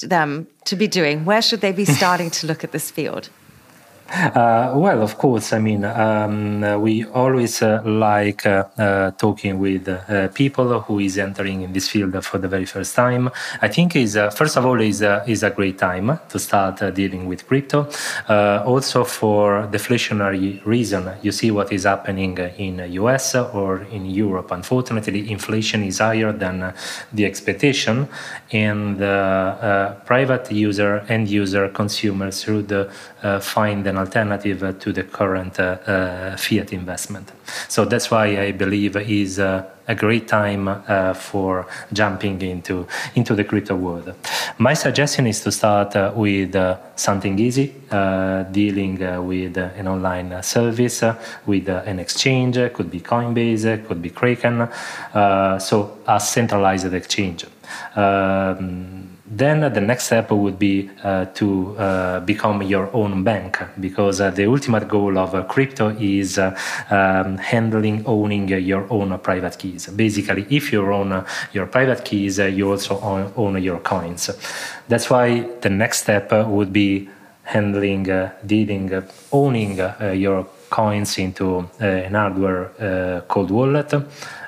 them 0.00 0.48
to 0.64 0.74
be 0.74 0.88
doing? 0.88 1.24
Where 1.24 1.42
should 1.42 1.60
they 1.60 1.72
be 1.72 1.84
starting 2.00 2.30
to 2.30 2.46
look 2.46 2.64
at 2.64 2.72
this 2.72 2.90
field? 2.90 3.28
Uh, 4.12 4.72
well, 4.76 5.02
of 5.02 5.16
course. 5.16 5.54
I 5.54 5.58
mean, 5.58 5.84
um, 5.84 6.62
uh, 6.62 6.76
we 6.78 7.04
always 7.06 7.62
uh, 7.62 7.80
like 7.84 8.44
uh, 8.44 8.64
uh 8.78 9.10
talking 9.12 9.58
with 9.58 9.88
uh, 9.88 10.28
people 10.28 10.80
who 10.80 10.98
is 10.98 11.16
entering 11.16 11.62
in 11.62 11.72
this 11.72 11.88
field 11.88 12.22
for 12.22 12.36
the 12.38 12.48
very 12.48 12.66
first 12.66 12.94
time. 12.94 13.30
I 13.62 13.68
think 13.68 13.96
is 13.96 14.18
first 14.34 14.58
of 14.58 14.66
all 14.66 14.80
is 14.80 15.02
is 15.26 15.42
a 15.42 15.50
great 15.50 15.78
time 15.78 16.18
to 16.28 16.38
start 16.38 16.94
dealing 16.94 17.26
with 17.26 17.46
crypto. 17.46 17.88
also 18.66 19.04
for 19.04 19.66
deflationary 19.70 20.60
reason, 20.66 21.10
you 21.22 21.32
see 21.32 21.50
what 21.50 21.72
is 21.72 21.84
happening 21.84 22.36
in 22.58 22.92
US 23.02 23.34
or 23.34 23.82
in 23.90 24.04
Europe. 24.06 24.50
Unfortunately, 24.50 25.30
inflation 25.30 25.82
is 25.84 25.98
higher 25.98 26.32
than 26.32 26.74
the 27.12 27.24
expectation, 27.24 28.08
and 28.50 28.98
private 30.04 30.52
user, 30.52 31.04
end 31.08 31.28
user, 31.28 31.68
consumers 31.68 32.42
should 32.42 32.90
find 33.40 33.86
an 33.86 34.01
alternative 34.02 34.78
to 34.78 34.92
the 34.92 35.04
current 35.04 35.58
uh, 35.58 35.78
uh, 35.86 36.36
fiat 36.36 36.72
investment. 36.72 37.32
So 37.68 37.84
that's 37.84 38.10
why 38.10 38.26
I 38.46 38.52
believe 38.52 38.96
is 38.96 39.38
uh, 39.38 39.64
a 39.88 39.94
great 39.94 40.26
time 40.28 40.68
uh, 40.68 41.14
for 41.14 41.66
jumping 41.92 42.40
into 42.42 42.86
into 43.14 43.34
the 43.34 43.44
crypto 43.44 43.74
world. 43.76 44.14
My 44.58 44.74
suggestion 44.74 45.26
is 45.26 45.40
to 45.40 45.50
start 45.50 45.96
uh, 45.96 46.12
with 46.14 46.54
uh, 46.54 46.76
something 46.96 47.38
easy, 47.38 47.74
dealing 48.52 48.98
with 49.26 49.56
an 49.56 49.86
online 49.88 50.42
service, 50.42 51.02
with 51.46 51.68
an 51.68 51.98
exchange. 51.98 52.56
Could 52.74 52.90
be 52.90 53.00
Coinbase, 53.00 53.86
could 53.86 54.00
be 54.00 54.10
Kraken. 54.10 54.68
so 55.58 55.98
a 56.06 56.18
centralized 56.20 56.94
exchange. 56.94 57.46
Um, 57.96 59.12
then 59.32 59.72
the 59.72 59.80
next 59.80 60.04
step 60.04 60.30
would 60.30 60.58
be 60.58 60.90
uh, 61.02 61.24
to 61.26 61.74
uh, 61.78 62.20
become 62.20 62.62
your 62.62 62.94
own 62.94 63.24
bank 63.24 63.58
because 63.80 64.20
uh, 64.20 64.30
the 64.30 64.44
ultimate 64.44 64.86
goal 64.88 65.16
of 65.16 65.34
uh, 65.34 65.42
crypto 65.44 65.88
is 65.98 66.38
uh, 66.38 66.54
um, 66.90 67.38
handling, 67.38 68.04
owning 68.04 68.48
your 68.48 68.86
own 68.90 69.18
private 69.20 69.58
keys. 69.58 69.86
Basically, 69.86 70.46
if 70.50 70.70
you 70.70 70.84
own 70.92 71.12
uh, 71.12 71.26
your 71.54 71.66
private 71.66 72.04
keys, 72.04 72.38
you 72.38 72.70
also 72.70 73.00
own, 73.00 73.32
own, 73.36 73.62
your 73.62 73.78
coins. 73.80 74.30
That's 74.88 75.08
why 75.08 75.48
the 75.62 75.70
next 75.70 76.02
step 76.02 76.30
would 76.32 76.72
be 76.72 77.08
handling, 77.44 78.04
dealing, 78.44 79.02
owning 79.32 79.80
your 80.14 80.46
coins 80.68 81.18
into 81.18 81.68
an 81.80 82.14
hardware 82.14 83.22
called 83.28 83.50
wallet. 83.50 83.90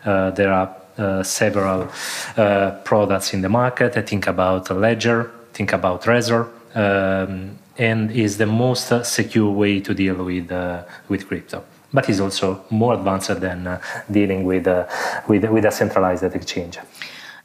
there 0.04 0.52
are 0.52 0.83
several 1.22 1.88
uh, 2.36 2.70
products 2.84 3.34
in 3.34 3.42
the 3.42 3.48
market. 3.48 3.96
I 3.96 4.02
think 4.02 4.26
about 4.26 4.70
Ledger, 4.70 5.30
think 5.52 5.72
about 5.72 6.02
Trezor, 6.02 6.48
um, 6.74 7.58
and 7.78 8.10
is 8.10 8.38
the 8.38 8.46
most 8.46 9.04
secure 9.04 9.50
way 9.50 9.80
to 9.80 9.94
deal 9.94 10.24
with 10.24 10.52
uh, 10.52 10.82
with 11.08 11.26
crypto. 11.26 11.64
But 11.92 12.08
is 12.08 12.20
also 12.20 12.64
more 12.70 12.94
advanced 12.94 13.40
than 13.40 13.78
dealing 14.10 14.44
with 14.44 14.66
with 15.28 15.44
with 15.44 15.64
a 15.64 15.70
centralized 15.70 16.24
exchange. 16.24 16.78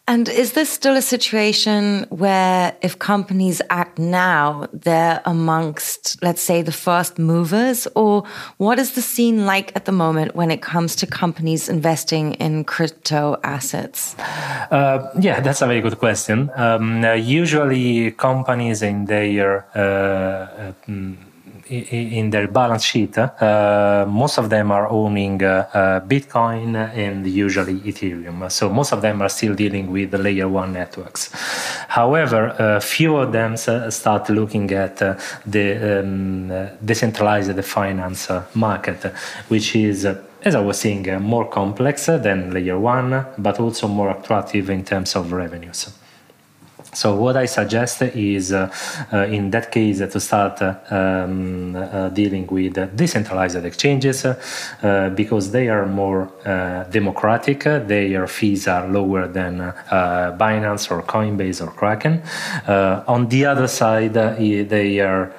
And 0.09 0.27
is 0.27 0.53
this 0.53 0.71
still 0.71 0.97
a 0.97 1.03
situation 1.03 2.07
where 2.09 2.75
if 2.81 2.97
companies 2.97 3.61
act 3.69 3.99
now, 3.99 4.67
they're 4.73 5.21
amongst, 5.23 6.17
let's 6.23 6.41
say, 6.41 6.63
the 6.63 6.71
first 6.71 7.19
movers? 7.19 7.87
Or 7.93 8.23
what 8.57 8.79
is 8.79 8.93
the 8.93 9.03
scene 9.03 9.45
like 9.45 9.71
at 9.75 9.85
the 9.85 9.91
moment 9.91 10.35
when 10.35 10.49
it 10.49 10.63
comes 10.63 10.95
to 10.95 11.05
companies 11.05 11.69
investing 11.69 12.33
in 12.45 12.63
crypto 12.63 13.39
assets? 13.43 14.15
Uh, 14.71 15.11
yeah, 15.19 15.41
that's 15.41 15.61
a 15.61 15.67
very 15.67 15.81
good 15.81 15.99
question. 15.99 16.49
Um, 16.55 17.05
uh, 17.05 17.13
usually, 17.13 18.09
companies 18.09 18.81
in 18.81 19.05
their 19.05 19.67
uh, 19.75 19.79
uh 19.79 20.73
mm, 20.87 21.17
in 21.69 22.29
their 22.29 22.47
balance 22.47 22.83
sheet, 22.83 23.17
uh, 23.17 24.05
most 24.07 24.37
of 24.37 24.49
them 24.49 24.71
are 24.71 24.89
owning 24.89 25.43
uh, 25.43 25.69
uh, 25.73 25.99
Bitcoin 26.01 26.75
and 26.75 27.27
usually 27.27 27.79
Ethereum. 27.81 28.51
So 28.51 28.69
most 28.69 28.91
of 28.91 29.01
them 29.01 29.21
are 29.21 29.29
still 29.29 29.55
dealing 29.55 29.91
with 29.91 30.11
the 30.11 30.17
layer 30.17 30.47
one 30.47 30.73
networks. 30.73 31.29
However, 31.87 32.55
a 32.57 32.81
few 32.81 33.17
of 33.17 33.31
them 33.31 33.57
start 33.57 34.29
looking 34.29 34.71
at 34.71 34.97
the 34.97 35.99
um, 36.01 36.69
decentralized 36.83 37.63
finance 37.65 38.29
market, 38.53 39.13
which 39.47 39.75
is 39.75 40.07
as 40.41 40.55
I 40.55 40.61
was 40.61 40.79
saying, 40.79 41.09
uh, 41.09 41.19
more 41.19 41.49
complex 41.49 42.05
than 42.05 42.53
layer 42.53 42.79
one, 42.79 43.25
but 43.37 43.59
also 43.59 43.87
more 43.87 44.11
attractive 44.11 44.69
in 44.69 44.85
terms 44.85 45.15
of 45.15 45.33
revenues. 45.33 45.98
So 46.99 47.15
what 47.15 47.37
I 47.37 47.45
suggest 47.45 48.01
is, 48.01 48.51
uh, 48.51 48.69
uh, 49.13 49.19
in 49.19 49.51
that 49.51 49.71
case, 49.71 49.99
to 49.99 50.19
start 50.19 50.61
um, 50.61 51.73
uh, 51.73 52.09
dealing 52.09 52.45
with 52.47 52.73
decentralized 52.93 53.63
exchanges 53.63 54.25
uh, 54.25 55.09
because 55.15 55.49
they 55.51 55.69
are 55.69 55.85
more 55.85 56.29
uh, 56.45 56.83
democratic. 56.91 57.63
Their 57.63 58.27
fees 58.27 58.67
are 58.67 58.85
lower 58.89 59.29
than 59.29 59.73
Binance 60.37 60.91
or 60.91 61.01
Coinbase 61.03 61.65
or 61.65 61.71
Kraken. 61.71 62.21
on 63.07 63.29
the 63.29 63.45
other 63.45 63.69
side, 63.69 64.13
they 64.15 64.99
are 64.99 65.31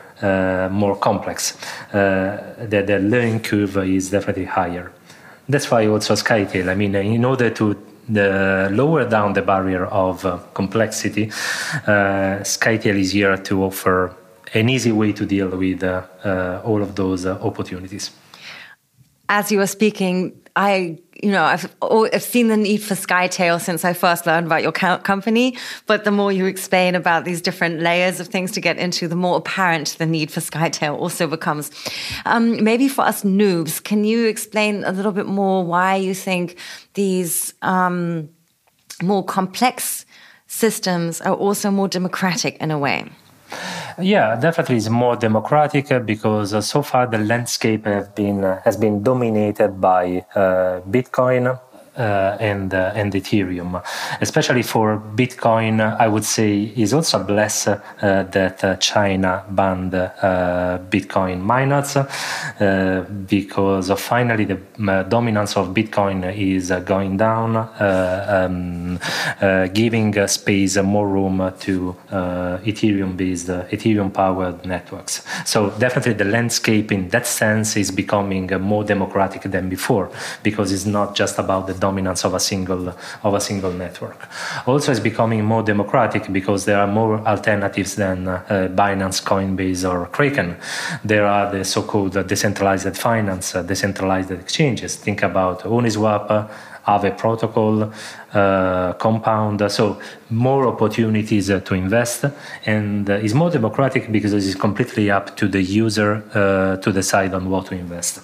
more 0.71 0.97
complex. 0.97 1.59
the, 1.93 2.85
the 2.87 2.99
learning 3.00 3.40
curve 3.40 3.76
is 3.76 4.09
definitely 4.09 4.47
higher. 4.47 4.93
That's 5.47 5.71
why 5.71 5.87
also 5.88 6.14
Skytale. 6.14 6.71
I 6.71 6.75
mean, 6.75 6.95
in 6.95 7.25
order 7.26 7.50
to 7.50 7.76
the 8.12 8.69
lower 8.73 9.09
down 9.09 9.33
the 9.33 9.43
barrier 9.43 9.87
of 9.87 10.25
uh, 10.25 10.38
complexity, 10.55 11.31
uh, 11.87 12.43
is 12.97 13.12
here 13.12 13.37
to 13.37 13.64
offer 13.64 14.14
an 14.55 14.69
easy 14.69 14.93
way 14.93 15.12
to 15.12 15.25
deal 15.25 15.49
with 15.49 15.83
uh 16.25 16.61
all 16.64 16.83
of 16.83 16.95
those 16.95 17.25
uh, 17.25 17.38
opportunities. 17.43 18.11
As 19.29 19.52
you 19.52 19.59
were 19.59 19.69
speaking, 19.69 20.33
I 20.57 20.99
you 21.23 21.31
know, 21.31 21.45
I've, 21.45 21.75
I've 21.83 22.23
seen 22.23 22.49
the 22.49 22.57
need 22.57 22.79
for 22.79 22.95
Skytale 22.95 23.61
since 23.61 23.85
I 23.85 23.93
first 23.93 24.27
learned 24.27 24.47
about 24.47 24.62
your 24.62 24.73
company. 24.73 25.57
But 25.87 26.05
the 26.05 26.11
more 26.11 26.33
you 26.33 26.47
explain 26.47 26.95
about 26.95 27.25
these 27.25 27.43
different 27.43 27.81
layers 27.81 28.21
of 28.21 28.29
things 28.29 28.53
to 28.53 28.61
get 28.61 28.79
into, 28.79 29.07
the 29.09 29.17
more 29.17 29.37
apparent 29.37 29.97
the 29.99 30.07
need 30.07 30.31
for 30.31 30.41
Skytale 30.41 30.99
also 30.99 31.27
becomes. 31.27 31.71
Um, 32.25 32.62
maybe 32.65 32.89
for 32.89 33.03
us 33.03 33.23
noobs, 33.23 33.83
can 33.83 34.05
you 34.05 34.27
explain 34.27 34.85
a 34.85 34.93
little 34.93 35.12
bit 35.12 35.27
more 35.27 35.65
why 35.65 35.97
you 35.97 36.15
think 36.15 36.57
these 36.95 37.55
um, 37.62 38.31
more 39.03 39.25
complex 39.25 40.07
systems 40.47 41.21
are 41.21 41.35
also 41.35 41.71
more 41.71 41.89
democratic 41.89 42.57
in 42.59 42.71
a 42.71 42.79
way? 42.79 43.11
Yeah, 43.99 44.37
definitely 44.37 44.76
it's 44.76 44.88
more 44.88 45.16
democratic 45.16 45.90
uh, 45.92 45.99
because 45.99 46.54
uh, 46.54 46.61
so 46.61 46.83
far 46.83 47.07
the 47.07 47.19
landscape 47.19 47.85
been 48.14 48.45
uh, 48.45 48.61
has 48.64 48.76
been 48.76 49.02
dominated 49.02 49.80
by 49.80 50.25
Bitcoin 50.88 51.59
Uh, 52.00 52.35
and 52.40 52.73
uh, 52.73 52.92
and 52.95 53.12
Ethereum. 53.12 53.83
Especially 54.23 54.62
for 54.62 54.97
Bitcoin, 54.97 55.80
I 55.83 56.09
would 56.09 56.25
say 56.25 56.73
is 56.75 56.95
also 56.95 57.23
blessed 57.23 57.69
uh, 57.69 58.23
that 58.23 58.64
uh, 58.64 58.76
China 58.76 59.45
banned 59.50 59.95
uh, 59.95 60.78
Bitcoin 60.88 61.40
miners 61.42 61.99
because 63.28 63.92
finally 64.00 64.47
the 64.47 64.59
dominance 65.11 65.59
of 65.59 65.75
Bitcoin 65.75 66.35
is 66.35 66.73
going 66.87 67.19
down, 67.19 67.69
um, 67.78 68.99
giving 69.75 70.26
space 70.26 70.76
more 70.78 71.07
room 71.07 71.52
to 71.61 71.97
Ethereum-based, 72.11 73.49
Ethereum-powered 73.49 74.64
networks. 74.64 75.23
So 75.45 75.71
definitely 75.78 76.14
the 76.14 76.25
landscape 76.25 76.92
in 76.92 77.09
that 77.11 77.26
sense 77.26 77.76
is 77.76 77.90
becoming 77.90 78.47
more 78.61 78.85
democratic 78.85 79.42
than 79.42 79.69
before 79.69 80.11
because 80.42 80.73
it's 80.73 80.87
not 80.87 81.14
just 81.14 81.38
about 81.38 81.66
the 81.66 81.75
dominance 81.91 82.25
of 82.29 82.35
a 82.35 82.41
single 82.41 82.89
of 83.27 83.35
a 83.35 83.41
single 83.41 83.73
network. 83.85 84.21
Also, 84.67 84.93
it's 84.93 85.01
becoming 85.13 85.45
more 85.45 85.63
democratic 85.63 86.23
because 86.33 86.65
there 86.65 86.81
are 86.83 86.91
more 87.01 87.15
alternatives 87.27 87.95
than 87.95 88.29
uh, 88.29 88.69
Binance, 88.81 89.19
Coinbase, 89.31 89.83
or 89.91 90.07
Kraken. 90.17 90.57
There 91.05 91.27
are 91.27 91.47
the 91.53 91.65
so-called 91.65 92.15
decentralized 92.27 92.97
finance, 92.97 93.55
uh, 93.55 93.63
decentralized 93.63 94.31
exchanges. 94.31 94.97
Think 94.97 95.23
about 95.23 95.57
Uniswap. 95.65 96.27
Aave 96.87 97.11
protocol, 97.17 97.93
uh, 98.33 98.93
compound. 98.95 99.61
So 99.71 100.01
more 100.31 100.67
opportunities 100.67 101.51
uh, 101.51 101.61
to 101.61 101.75
invest, 101.75 102.25
and 102.67 103.09
uh, 103.09 103.27
is 103.27 103.35
more 103.35 103.51
democratic 103.51 104.11
because 104.11 104.33
it 104.33 104.45
is 104.45 104.55
completely 104.55 105.11
up 105.11 105.37
to 105.37 105.47
the 105.47 105.63
user 105.63 106.11
uh, 106.35 106.77
to 106.83 106.93
decide 106.93 107.35
on 107.35 107.51
what 107.51 107.67
to 107.67 107.75
invest. 107.75 108.21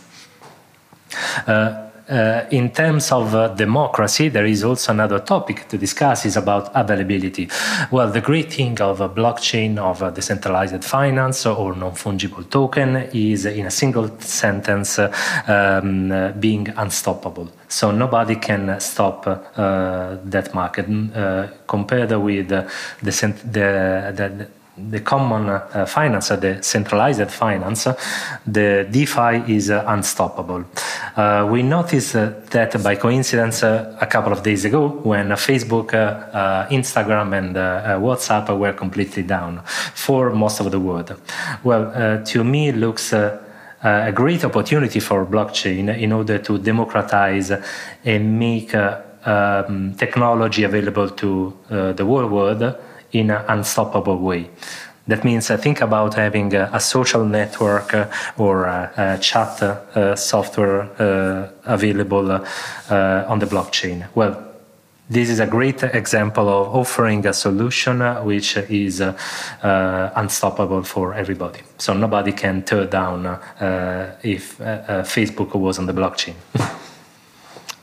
Uh, 2.09 2.27
uh, 2.27 2.47
in 2.51 2.71
terms 2.71 3.13
of 3.13 3.35
uh, 3.35 3.49
democracy, 3.49 4.29
there 4.29 4.47
is 4.47 4.65
also 4.65 4.93
another 4.93 5.19
topic 5.21 5.69
to 5.69 5.79
discuss 5.79 6.27
is 6.27 6.37
about 6.37 6.71
availability. 6.75 7.49
Well, 7.91 8.11
the 8.11 8.21
great 8.21 8.53
thing 8.53 8.81
of 8.81 9.01
a 9.01 9.09
blockchain 9.09 9.79
of 9.79 10.03
a 10.03 10.11
decentralized 10.11 10.85
finance 10.85 11.47
or 11.47 11.75
non-fungible 11.75 12.49
token 12.51 12.97
is 13.13 13.47
in 13.47 13.67
a 13.67 13.71
single 13.71 14.09
sentence 14.21 14.99
uh, 14.99 15.13
um, 15.47 16.13
uh, 16.13 16.33
being 16.33 16.69
unstoppable. 16.77 17.49
So 17.69 17.91
nobody 17.91 18.37
can 18.37 18.81
stop 18.81 19.27
uh, 19.27 20.17
that 20.25 20.55
market 20.55 20.87
compared 21.67 22.13
with 22.13 22.49
the, 22.49 22.71
the, 23.03 23.13
the 23.45 24.49
the 24.79 25.01
common 25.01 25.49
uh, 25.49 25.87
finance, 25.87 26.31
uh, 26.31 26.37
the 26.37 26.63
centralized 26.63 27.31
finance, 27.31 27.89
the 28.47 28.87
DeFi 28.91 29.55
is 29.55 29.71
uh, 29.71 29.85
unstoppable. 29.89 30.65
Uh, 31.17 31.49
we 31.51 31.63
noticed 31.63 32.15
uh, 32.15 32.33
that 32.51 32.83
by 32.83 32.95
coincidence 32.95 33.63
uh, 33.63 33.97
a 34.01 34.07
couple 34.07 34.33
of 34.33 34.43
days 34.43 34.65
ago 34.65 34.89
when 35.03 35.29
Facebook, 35.31 35.91
Instagram, 36.71 37.37
and 37.37 37.57
WhatsApp 38.03 38.57
were 38.59 38.75
completely 38.75 39.23
down 39.23 39.63
for 39.95 40.31
most 40.31 40.61
of 40.61 40.71
the 40.71 40.81
world. 40.81 41.19
Well, 41.65 42.23
to 42.25 42.45
me, 42.45 42.69
it 42.69 42.77
looks 42.77 43.13
a 43.13 44.13
great 44.15 44.45
opportunity 44.45 45.01
for 45.01 45.25
blockchain 45.25 45.97
in 45.99 46.13
order 46.13 46.39
to 46.39 46.59
democratize 46.59 47.53
and 48.05 48.39
make 48.39 48.75
um, 48.75 49.95
technology 49.97 50.65
available 50.65 51.11
to 51.11 51.57
the 51.69 52.05
whole 52.05 52.27
world 52.27 52.77
in 53.19 53.31
an 53.31 53.45
unstoppable 53.49 54.19
way. 54.19 54.51
That 55.09 55.25
means 55.25 55.51
uh, 55.51 55.57
think 55.57 55.81
about 55.81 56.15
having 56.15 56.55
a, 56.55 56.69
a 56.73 56.81
social 56.81 57.25
network 57.25 57.95
uh, 57.95 58.07
or 58.37 58.65
a, 58.65 58.91
a 58.97 59.19
chat 59.19 59.63
uh, 59.63 60.17
software 60.17 60.83
uh, 61.01 61.49
available 61.65 62.31
uh, 62.33 63.25
on 63.29 63.39
the 63.39 63.47
blockchain. 63.47 64.09
Well, 64.15 64.43
this 65.09 65.31
is 65.31 65.39
a 65.39 65.47
great 65.47 65.85
example 65.85 66.49
of 66.49 66.75
offering 66.75 67.25
a 67.27 67.33
solution 67.33 68.01
which 68.25 68.57
is 68.57 69.01
unstoppable 69.63 70.83
for 70.83 71.15
everybody. 71.15 71.61
So 71.79 71.95
nobody 71.95 72.33
can 72.33 72.65
tear 72.65 72.87
down 72.87 73.39
if 74.25 74.59
Facebook 74.59 75.55
was 75.55 75.79
on 75.79 75.87
the 75.87 75.93
blockchain. 75.93 76.35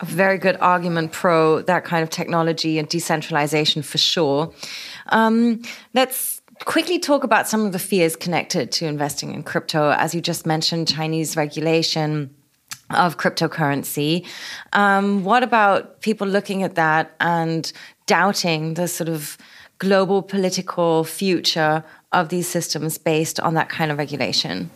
a 0.03 0.05
very 0.05 0.37
good 0.37 0.57
argument 0.59 1.13
pro 1.13 1.61
that 1.61 1.85
kind 1.85 2.03
of 2.03 2.09
technology 2.09 2.77
and 2.77 2.87
decentralization 2.89 3.81
for 3.81 3.97
sure. 3.97 4.51
Um, 5.07 5.61
let's 5.93 6.41
quickly 6.65 6.99
talk 6.99 7.23
about 7.23 7.47
some 7.47 7.65
of 7.65 7.71
the 7.71 7.79
fears 7.79 8.15
connected 8.15 8.71
to 8.73 8.85
investing 8.85 9.33
in 9.33 9.43
crypto. 9.43 9.91
As 9.91 10.13
you 10.13 10.21
just 10.21 10.45
mentioned, 10.45 10.87
Chinese 10.87 11.35
regulation 11.35 12.33
of 12.89 13.17
cryptocurrency. 13.17 14.25
Um, 14.73 15.23
what 15.23 15.43
about 15.43 16.01
people 16.01 16.27
looking 16.27 16.63
at 16.63 16.75
that 16.75 17.15
and 17.19 17.71
doubting 18.05 18.75
the 18.75 18.87
sort 18.87 19.09
of 19.09 19.37
global 19.79 20.21
political 20.21 21.03
future 21.03 21.83
of 22.11 22.29
these 22.29 22.47
systems 22.47 22.97
based 22.97 23.39
on 23.39 23.55
that 23.55 23.69
kind 23.69 23.91
of 23.91 23.97
regulation? 23.97 24.69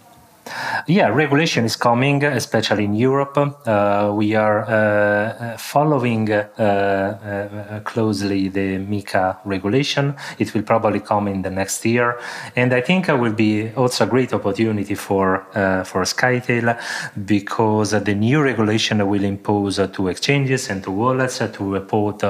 Yeah, 0.88 1.10
regulation 1.10 1.66
is 1.66 1.76
coming, 1.76 2.24
especially 2.24 2.86
in 2.86 2.96
Europe. 2.96 3.38
Uh, 3.38 4.12
we 4.14 4.36
are 4.36 4.60
uh, 4.62 4.74
uh 4.74 5.58
following 5.58 6.32
uh, 6.32 6.48
uh, 6.60 7.80
closely 7.82 8.50
the 8.50 8.78
MiCA 8.78 9.38
regulation. 9.46 10.16
It 10.40 10.54
will 10.54 10.64
probably 10.64 11.00
come 11.00 11.28
in 11.28 11.42
the 11.42 11.50
next 11.50 11.86
year, 11.86 12.20
and 12.56 12.74
I 12.74 12.82
think 12.82 13.10
it 13.10 13.18
will 13.20 13.34
be 13.34 13.72
also 13.76 14.06
a 14.06 14.08
great 14.08 14.34
opportunity 14.34 14.96
for 14.96 15.46
uh, 15.56 15.84
for 15.84 16.04
Skytale 16.04 16.78
because 17.26 17.92
the 17.92 18.16
new 18.16 18.42
regulation 18.42 19.08
will 19.08 19.24
impose 19.24 19.76
to 19.78 20.08
exchanges 20.08 20.70
and 20.70 20.84
to 20.84 20.92
wallets 20.92 21.38
to 21.40 21.74
report. 21.74 22.24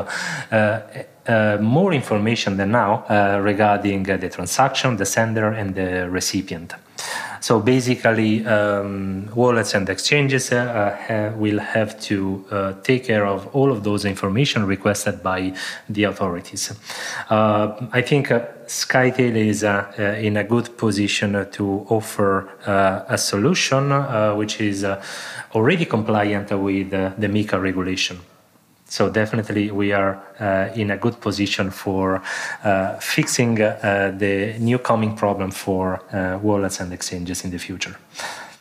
Uh, 1.28 1.58
more 1.60 1.92
information 1.92 2.56
than 2.56 2.72
now 2.72 3.04
uh, 3.10 3.38
regarding 3.44 4.10
uh, 4.10 4.16
the 4.16 4.30
transaction, 4.30 4.96
the 4.96 5.06
sender, 5.06 5.52
and 5.52 5.76
the 5.76 6.10
recipient. 6.10 6.74
So 7.40 7.60
basically, 7.60 8.46
um, 8.46 9.30
wallets 9.36 9.74
and 9.74 9.90
exchanges 9.90 10.52
uh, 10.52 11.34
will 11.38 11.60
have 11.60 12.00
to 12.02 12.46
uh, 12.52 12.74
take 12.84 13.06
care 13.06 13.26
of 13.26 13.48
all 13.56 13.72
of 13.72 13.84
those 13.84 14.06
information 14.06 14.66
requested 14.66 15.22
by 15.24 15.54
the 15.90 16.06
authorities. 16.06 16.74
Uh, 17.30 17.88
I 17.92 18.02
think 18.02 18.32
uh, 18.32 18.46
Skytale 18.68 19.36
is 19.36 19.64
uh, 19.64 19.92
uh, 19.98 20.04
in 20.20 20.38
a 20.38 20.44
good 20.44 20.78
position 20.78 21.48
to 21.52 21.86
offer 21.90 22.50
a 23.08 23.18
solution 23.18 23.92
which 24.38 24.60
is 24.60 24.86
already 25.54 25.86
compliant 25.86 26.52
with 26.52 26.92
the 26.92 27.28
MiCA 27.28 27.62
regulation. 27.62 28.20
So 28.90 29.10
definitely 29.10 29.72
we 29.72 29.92
are 29.92 30.24
uh, 30.40 30.74
in 30.74 30.92
a 30.92 30.98
good 30.98 31.20
position 31.20 31.72
for 31.72 32.22
uh, 32.64 32.98
fixing 33.00 33.62
uh, 33.62 34.14
the 34.18 34.56
new 34.60 34.80
coming 34.80 35.16
problem 35.16 35.52
for 35.52 36.02
uh, 36.14 36.40
wallets 36.42 36.80
and 36.80 36.94
exchanges 36.94 37.44
in 37.44 37.52
the 37.52 37.60
future. 37.60 37.98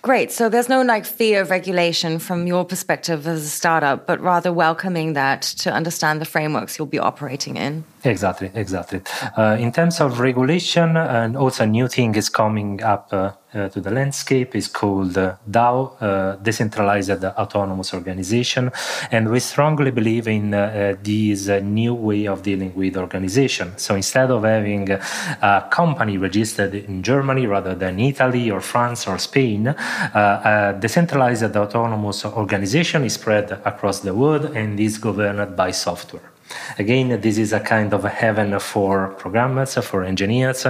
Great. 0.02 0.30
So 0.30 0.48
there's 0.48 0.68
no 0.68 0.82
like 0.82 1.04
fear 1.04 1.40
of 1.40 1.50
regulation 1.50 2.20
from 2.20 2.46
your 2.46 2.64
perspective 2.64 3.26
as 3.26 3.42
a 3.42 3.48
startup, 3.48 4.06
but 4.06 4.20
rather 4.20 4.52
welcoming 4.52 5.14
that 5.14 5.42
to 5.42 5.72
understand 5.72 6.20
the 6.20 6.24
frameworks 6.24 6.78
you'll 6.78 6.86
be 6.86 7.00
operating 7.00 7.56
in. 7.56 7.82
Exactly, 8.04 8.52
exactly. 8.54 9.00
Uh, 9.36 9.56
in 9.58 9.72
terms 9.72 10.00
of 10.00 10.20
regulation, 10.20 10.96
and 10.96 11.36
also 11.36 11.64
a 11.64 11.66
new 11.66 11.88
thing 11.88 12.14
is 12.14 12.28
coming 12.28 12.80
up 12.84 13.12
uh, 13.56 13.66
uh, 13.66 13.68
to 13.68 13.80
the 13.80 13.90
landscape 13.90 14.54
is 14.54 14.68
called 14.68 15.16
uh, 15.18 15.36
DAO, 15.50 15.96
uh, 16.00 16.36
Decentralized 16.36 17.24
Autonomous 17.24 17.94
Organization, 17.94 18.70
and 19.10 19.28
we 19.28 19.40
strongly 19.40 19.90
believe 19.90 20.28
in 20.28 20.54
uh, 20.54 20.94
this 21.02 21.48
new 21.62 21.94
way 21.94 22.26
of 22.26 22.42
dealing 22.42 22.72
with 22.74 22.96
organization. 22.96 23.76
So 23.76 23.94
instead 23.94 24.30
of 24.30 24.44
having 24.44 24.90
a 24.90 25.68
company 25.70 26.18
registered 26.18 26.74
in 26.74 27.02
Germany 27.02 27.46
rather 27.46 27.74
than 27.74 27.98
Italy 27.98 28.50
or 28.50 28.60
France 28.60 29.06
or 29.06 29.18
Spain, 29.18 29.66
a 29.68 30.76
decentralized 30.78 31.56
autonomous 31.56 32.24
organization 32.24 33.04
is 33.04 33.14
spread 33.14 33.50
across 33.64 34.00
the 34.00 34.14
world 34.14 34.44
and 34.56 34.78
is 34.78 34.98
governed 34.98 35.56
by 35.56 35.70
software. 35.72 36.35
Again, 36.78 37.20
this 37.20 37.38
is 37.38 37.52
a 37.52 37.60
kind 37.60 37.92
of 37.92 38.04
a 38.04 38.08
heaven 38.08 38.58
for 38.58 39.08
programmers, 39.18 39.74
for 39.78 40.04
engineers, 40.04 40.66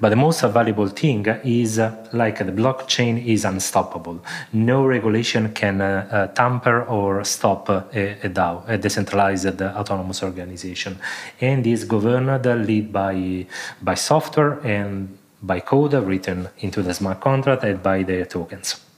but 0.00 0.08
the 0.08 0.16
most 0.16 0.42
valuable 0.42 0.88
thing 0.88 1.26
is 1.44 1.78
like 2.12 2.38
the 2.38 2.52
blockchain 2.52 3.24
is 3.24 3.44
unstoppable. 3.44 4.24
No 4.52 4.84
regulation 4.84 5.52
can 5.52 5.80
uh, 5.80 6.08
uh, 6.10 6.26
tamper 6.28 6.82
or 6.84 7.24
stop 7.24 7.68
a, 7.68 7.86
a 8.22 8.28
DAO, 8.28 8.68
a 8.68 8.78
decentralized 8.78 9.60
autonomous 9.60 10.22
organization, 10.22 10.98
and 11.40 11.66
is 11.66 11.84
governed, 11.84 12.44
led 12.44 12.92
by, 12.92 13.46
by 13.82 13.94
software 13.94 14.60
and 14.64 15.18
by 15.42 15.60
code 15.60 15.94
written 15.94 16.48
into 16.58 16.82
the 16.82 16.94
smart 16.94 17.20
contract 17.20 17.64
and 17.64 17.82
by 17.82 18.02
the 18.02 18.24
tokens. 18.26 18.89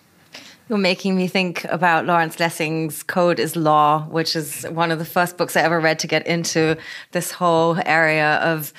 You're 0.73 0.79
making 0.79 1.17
me 1.17 1.29
think 1.29 1.65
about 1.65 2.07
Lawrence 2.07 2.41
Lessig's 2.41 3.03
Code 3.03 3.39
is 3.39 3.57
Law, 3.57 4.05
which 4.05 4.35
is 4.35 4.65
one 4.71 4.91
of 4.91 4.99
the 4.99 5.05
first 5.05 5.37
books 5.37 5.55
I 5.55 5.61
ever 5.61 5.79
read 5.79 5.99
to 5.99 6.07
get 6.07 6.27
into 6.27 6.79
this 7.11 7.31
whole 7.31 7.77
area 7.85 8.37
of 8.37 8.73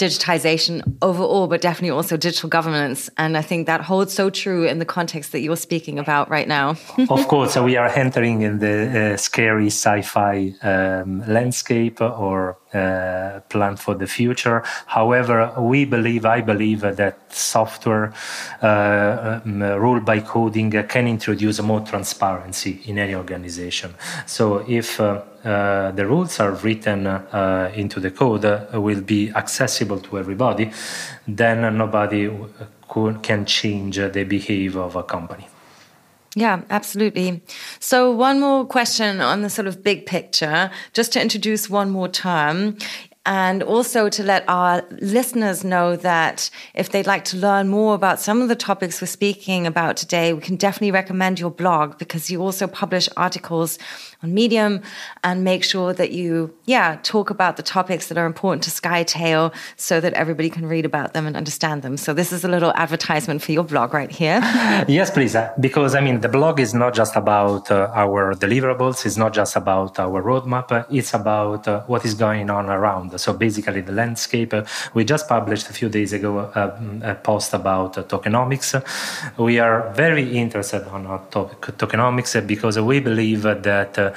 digitization 0.00 0.74
overall, 1.02 1.46
but 1.46 1.60
definitely 1.60 1.90
also 1.90 2.16
digital 2.16 2.48
governance. 2.48 3.10
And 3.18 3.36
I 3.36 3.42
think 3.42 3.66
that 3.66 3.80
holds 3.82 4.12
so 4.14 4.30
true 4.30 4.64
in 4.66 4.78
the 4.78 4.84
context 4.84 5.32
that 5.32 5.40
you're 5.40 5.62
speaking 5.68 5.98
about 5.98 6.30
right 6.30 6.48
now. 6.48 6.76
of 7.10 7.28
course, 7.28 7.52
so 7.54 7.64
we 7.64 7.76
are 7.76 7.90
entering 8.04 8.42
in 8.42 8.58
the 8.58 8.76
uh, 9.12 9.16
scary 9.16 9.66
sci-fi 9.66 10.54
um, 10.62 11.22
landscape 11.28 12.00
or 12.00 12.56
uh, 12.72 13.40
plan 13.48 13.76
for 13.76 13.94
the 13.94 14.06
future. 14.06 14.62
However, 14.86 15.52
we 15.58 15.84
believe, 15.84 16.24
I 16.24 16.40
believe 16.40 16.80
that 16.80 17.16
software 17.32 18.12
uh, 18.62 19.40
um, 19.44 19.62
ruled 19.62 20.04
by 20.04 20.20
coding 20.20 20.70
can 20.88 21.06
introduce 21.06 21.60
more 21.60 21.80
transparency 21.80 22.80
in 22.86 22.98
any 22.98 23.14
organization. 23.14 23.94
So 24.26 24.64
if 24.68 25.00
uh, 25.00 25.22
uh, 25.39 25.39
the 25.42 26.06
rules 26.06 26.40
are 26.40 26.52
written 26.52 27.06
uh, 27.06 27.72
into 27.74 28.00
the 28.00 28.10
code 28.10 28.44
uh, 28.44 28.66
will 28.74 29.00
be 29.00 29.30
accessible 29.30 29.98
to 30.00 30.18
everybody, 30.18 30.70
then 31.26 31.76
nobody 31.76 32.30
can 33.22 33.46
change 33.46 33.96
the 33.96 34.24
behavior 34.24 34.80
of 34.80 34.96
a 34.96 35.02
company. 35.02 35.46
Yeah, 36.36 36.62
absolutely. 36.70 37.42
So, 37.80 38.12
one 38.12 38.38
more 38.38 38.64
question 38.64 39.20
on 39.20 39.42
the 39.42 39.50
sort 39.50 39.66
of 39.66 39.82
big 39.82 40.06
picture, 40.06 40.70
just 40.92 41.12
to 41.14 41.20
introduce 41.20 41.68
one 41.68 41.90
more 41.90 42.08
term 42.08 42.76
and 43.26 43.62
also 43.62 44.08
to 44.08 44.22
let 44.22 44.44
our 44.48 44.82
listeners 45.00 45.62
know 45.62 45.94
that 45.96 46.48
if 46.74 46.90
they'd 46.90 47.06
like 47.06 47.24
to 47.26 47.36
learn 47.36 47.68
more 47.68 47.94
about 47.94 48.18
some 48.18 48.40
of 48.40 48.48
the 48.48 48.56
topics 48.56 49.00
we're 49.00 49.06
speaking 49.06 49.66
about 49.66 49.96
today, 49.96 50.32
we 50.32 50.40
can 50.40 50.56
definitely 50.56 50.90
recommend 50.90 51.38
your 51.38 51.50
blog 51.50 51.98
because 51.98 52.30
you 52.30 52.40
also 52.40 52.66
publish 52.66 53.08
articles 53.16 53.78
on 54.22 54.34
Medium 54.34 54.82
and 55.24 55.44
make 55.44 55.64
sure 55.64 55.92
that 55.94 56.12
you, 56.12 56.54
yeah, 56.66 56.98
talk 57.02 57.30
about 57.30 57.56
the 57.56 57.62
topics 57.62 58.08
that 58.08 58.18
are 58.18 58.26
important 58.26 58.62
to 58.64 58.70
Skytale 58.70 59.54
so 59.76 60.00
that 60.00 60.12
everybody 60.12 60.50
can 60.50 60.66
read 60.66 60.84
about 60.84 61.14
them 61.14 61.26
and 61.26 61.36
understand 61.36 61.82
them. 61.82 61.96
So 61.96 62.12
this 62.12 62.32
is 62.32 62.44
a 62.44 62.48
little 62.48 62.72
advertisement 62.74 63.42
for 63.42 63.52
your 63.52 63.64
blog 63.64 63.94
right 63.94 64.10
here. 64.10 64.40
yes, 64.88 65.10
please. 65.10 65.34
Uh, 65.34 65.52
because 65.58 65.94
I 65.94 66.00
mean, 66.00 66.20
the 66.20 66.28
blog 66.28 66.60
is 66.60 66.74
not 66.74 66.94
just 66.94 67.16
about 67.16 67.70
uh, 67.70 67.90
our 67.94 68.34
deliverables. 68.34 69.06
It's 69.06 69.16
not 69.16 69.32
just 69.32 69.56
about 69.56 69.98
our 69.98 70.22
roadmap. 70.22 70.70
Uh, 70.70 70.84
it's 70.90 71.14
about 71.14 71.66
uh, 71.66 71.82
what 71.82 72.04
is 72.04 72.14
going 72.14 72.50
on 72.50 72.66
around. 72.66 73.18
So 73.20 73.32
basically 73.32 73.80
the 73.80 73.92
landscape. 73.92 74.52
Uh, 74.52 74.64
we 74.92 75.04
just 75.04 75.28
published 75.28 75.70
a 75.70 75.72
few 75.72 75.88
days 75.88 76.12
ago 76.12 76.38
uh, 76.38 76.78
a 77.02 77.14
post 77.14 77.54
about 77.54 77.94
tokenomics. 78.08 78.70
We 79.38 79.58
are 79.58 79.90
very 79.94 80.36
interested 80.36 80.84
on 80.88 81.04
topic 81.30 81.60
tokenomics 81.78 82.46
because 82.46 82.78
we 82.78 83.00
believe 83.00 83.42
that 83.42 84.09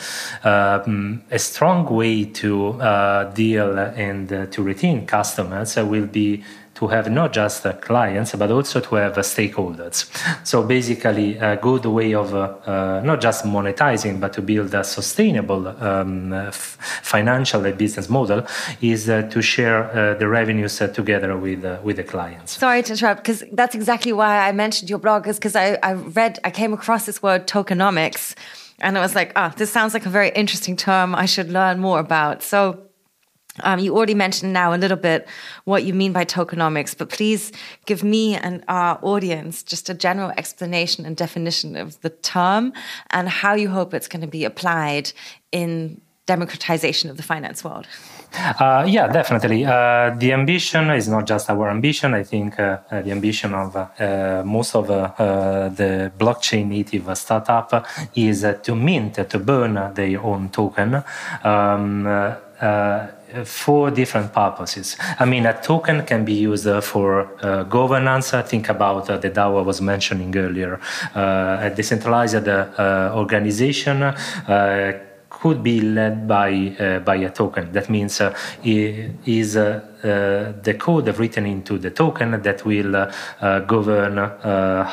a 0.43 1.39
strong 1.39 1.85
way 1.85 2.25
to 2.25 2.81
uh, 2.81 3.31
deal 3.33 3.77
and 3.77 4.31
uh, 4.31 4.45
to 4.47 4.63
retain 4.63 5.05
customers 5.05 5.75
will 5.75 6.07
be 6.07 6.43
to 6.75 6.87
have 6.87 7.09
not 7.09 7.31
just 7.33 7.65
uh, 7.65 7.73
clients 7.73 8.35
but 8.35 8.51
also 8.51 8.79
to 8.79 8.95
have 8.95 9.17
uh, 9.17 9.21
stakeholders. 9.21 10.09
So 10.45 10.63
basically, 10.63 11.37
a 11.37 11.55
good 11.55 11.85
way 11.85 12.13
of 12.13 12.33
uh, 12.33 12.39
uh 12.65 13.01
not 13.03 13.21
just 13.21 13.45
monetizing 13.45 14.19
but 14.19 14.33
to 14.33 14.41
build 14.41 14.73
a 14.73 14.83
sustainable 14.83 15.67
um, 15.67 16.51
financial 16.51 17.61
business 17.71 18.09
model 18.09 18.45
is 18.81 19.05
to 19.05 19.41
share 19.41 20.15
the 20.19 20.27
revenues 20.27 20.77
together 20.93 21.37
with 21.37 21.63
with 21.83 21.97
the 21.97 22.03
clients. 22.03 22.57
Sorry 22.57 22.81
to 22.83 22.93
interrupt 22.93 23.23
because 23.23 23.43
that's 23.51 23.75
exactly 23.75 24.13
why 24.13 24.47
I 24.47 24.51
mentioned 24.51 24.89
your 24.89 24.99
blog 24.99 25.27
is 25.27 25.37
because 25.37 25.55
I, 25.55 25.77
I 25.83 25.93
read 25.93 26.39
I 26.43 26.51
came 26.51 26.73
across 26.73 27.05
this 27.05 27.21
word 27.21 27.47
tokenomics 27.47 28.35
and 28.79 28.97
I 28.97 29.01
was 29.01 29.15
like, 29.15 29.31
ah, 29.35 29.51
oh, 29.51 29.57
this 29.57 29.71
sounds 29.71 29.93
like 29.93 30.05
a 30.05 30.09
very 30.09 30.29
interesting 30.29 30.75
term 30.75 31.15
I 31.15 31.25
should 31.25 31.49
learn 31.49 31.79
more 31.79 31.99
about. 31.99 32.43
So 32.43 32.83
um, 33.61 33.79
you 33.79 33.95
already 33.95 34.15
mentioned 34.15 34.51
now 34.51 34.73
a 34.73 34.77
little 34.77 34.97
bit 34.97 35.27
what 35.65 35.83
you 35.83 35.93
mean 35.93 36.11
by 36.11 36.25
tokenomics, 36.25 36.97
but 36.97 37.09
please 37.09 37.51
give 37.85 38.03
me 38.03 38.35
and 38.35 38.63
our 38.67 38.97
audience 39.01 39.61
just 39.61 39.89
a 39.89 39.93
general 39.93 40.31
explanation 40.37 41.05
and 41.05 41.15
definition 41.15 41.75
of 41.75 42.01
the 42.01 42.09
term 42.09 42.73
and 43.11 43.29
how 43.29 43.53
you 43.53 43.69
hope 43.69 43.93
it's 43.93 44.07
going 44.07 44.21
to 44.21 44.27
be 44.27 44.43
applied 44.43 45.11
in 45.51 46.01
democratization 46.25 47.09
of 47.09 47.17
the 47.17 47.23
finance 47.23 47.63
world. 47.63 47.85
Uh, 48.59 48.85
yeah, 48.87 49.07
definitely. 49.07 49.65
Uh, 49.65 50.15
the 50.17 50.31
ambition 50.31 50.89
is 50.91 51.07
not 51.07 51.27
just 51.27 51.49
our 51.49 51.69
ambition. 51.69 52.13
I 52.13 52.23
think 52.23 52.59
uh, 52.59 52.79
uh 52.89 53.01
the 53.01 53.11
ambition 53.11 53.53
of 53.53 53.75
uh, 53.75 54.41
most 54.45 54.75
of 54.75 54.89
uh, 54.89 55.69
the 55.69 56.11
blockchain 56.17 56.67
native 56.67 57.15
startup 57.17 57.85
is 58.15 58.45
to 58.63 58.75
mint, 58.75 59.15
to 59.29 59.39
burn 59.39 59.93
their 59.93 60.21
own 60.21 60.49
token. 60.49 61.03
Um, 61.43 62.07
for 63.45 63.89
different 63.89 64.31
purposes. 64.31 64.95
I 65.19 65.25
mean, 65.25 65.45
a 65.45 65.59
token 65.59 66.05
can 66.05 66.23
be 66.23 66.33
used 66.33 66.69
for 66.83 67.27
uh, 67.43 67.63
governance. 67.63 68.31
Think 68.45 68.69
about 68.69 69.09
uh, 69.09 69.17
the 69.17 69.31
DAO 69.31 69.57
I 69.57 69.61
was 69.61 69.81
mentioning 69.81 70.37
earlier. 70.37 70.79
Uh, 71.15 71.57
a 71.61 71.71
decentralized 71.75 72.47
organization 72.47 74.13
could 75.43 75.61
be 75.61 75.81
led 75.81 76.25
by 76.25 76.51
uh, 76.79 76.99
by 76.99 77.17
a 77.17 77.29
token. 77.29 77.69
That 77.73 77.89
means 77.89 78.21
uh, 78.21 78.33
is 78.63 79.57
uh, 79.57 79.81
the 80.01 80.75
code 80.79 81.09
written 81.19 81.45
into 81.45 81.77
the 81.77 81.91
token 81.91 82.41
that 82.41 82.63
will 82.65 83.11
govern 83.67 84.17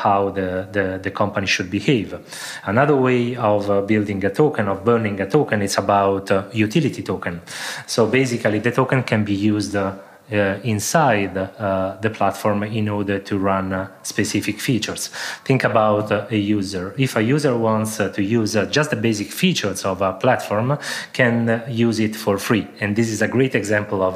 how 0.03 0.31
the, 0.37 0.67
the, 0.71 0.99
the 1.03 1.11
company 1.11 1.47
should 1.47 1.69
behave. 1.69 2.19
Another 2.65 2.95
way 2.95 3.35
of 3.35 3.87
building 3.87 4.23
a 4.25 4.29
token, 4.29 4.67
of 4.67 4.83
burning 4.83 5.19
a 5.21 5.29
token, 5.29 5.61
is 5.61 5.77
about 5.77 6.29
utility 6.53 7.01
token. 7.01 7.41
So 7.87 8.07
basically, 8.07 8.59
the 8.59 8.71
token 8.71 9.03
can 9.03 9.23
be 9.23 9.33
used 9.33 9.75
uh, 9.75 9.93
Uh, 10.31 10.57
inside 10.63 11.35
uh, 11.35 11.97
the 11.99 12.09
platform 12.09 12.63
in 12.63 12.87
order 12.87 13.19
to 13.19 13.37
run 13.37 13.73
uh, 13.73 13.89
specific 14.01 14.61
features. 14.61 15.09
Think 15.43 15.65
about 15.65 16.09
uh, 16.09 16.25
a 16.31 16.37
user. 16.37 16.95
If 16.97 17.17
a 17.17 17.21
user 17.21 17.57
wants 17.57 17.99
uh, 17.99 18.07
to 18.13 18.23
use 18.23 18.53
just 18.69 18.91
the 18.91 18.95
basic 18.95 19.29
features 19.29 19.83
of 19.83 20.01
a 20.01 20.13
platform, 20.13 20.77
can 21.11 21.61
use 21.67 21.99
it 21.99 22.15
for 22.15 22.37
free. 22.37 22.65
And 22.79 22.95
this 22.95 23.09
is 23.09 23.21
a 23.21 23.27
great 23.27 23.55
example 23.55 24.01
of 24.01 24.15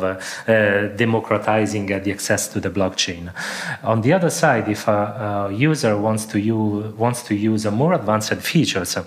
democratizing 0.96 1.88
the 1.88 2.12
access 2.12 2.48
to 2.48 2.62
the 2.62 2.70
blockchain. 2.70 3.34
On 3.84 4.00
the 4.00 4.14
other 4.14 4.30
side, 4.30 4.70
if 4.70 4.88
a, 4.88 5.50
a 5.50 5.54
user 5.54 5.98
wants 5.98 6.26
to 6.28 6.40
use 6.40 6.94
wants 6.94 7.24
to 7.24 7.36
use 7.36 7.66
more 7.66 7.94
advanced 7.94 8.36
features, 8.36 8.98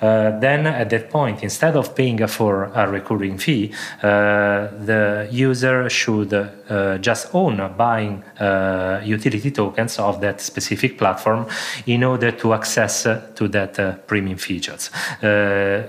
then 0.00 0.66
at 0.66 0.90
that 0.90 1.10
point, 1.10 1.44
instead 1.44 1.76
of 1.76 1.94
paying 1.94 2.26
for 2.26 2.64
a 2.74 2.90
recurring 2.90 3.38
fee, 3.38 3.72
the 4.02 5.28
user 5.30 5.88
should 5.88 6.34
uh, 6.34 6.55
just 7.00 7.34
own 7.34 7.74
buying 7.76 8.22
uh, 8.40 9.00
utility 9.04 9.50
tokens 9.50 9.98
of 9.98 10.20
that 10.20 10.40
specific 10.40 10.98
platform 10.98 11.46
in 11.86 12.04
order 12.04 12.32
to 12.32 12.52
access 12.52 13.06
uh, 13.06 13.20
to 13.34 13.48
that 13.48 13.78
uh, 13.78 13.92
premium 14.06 14.38
features. 14.38 14.90
Uh, 15.22 15.82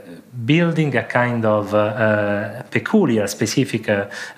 building 0.45 0.95
a 0.95 1.03
kind 1.03 1.45
of 1.45 1.73
uh, 1.73 2.63
peculiar, 2.69 3.27
specific 3.27 3.87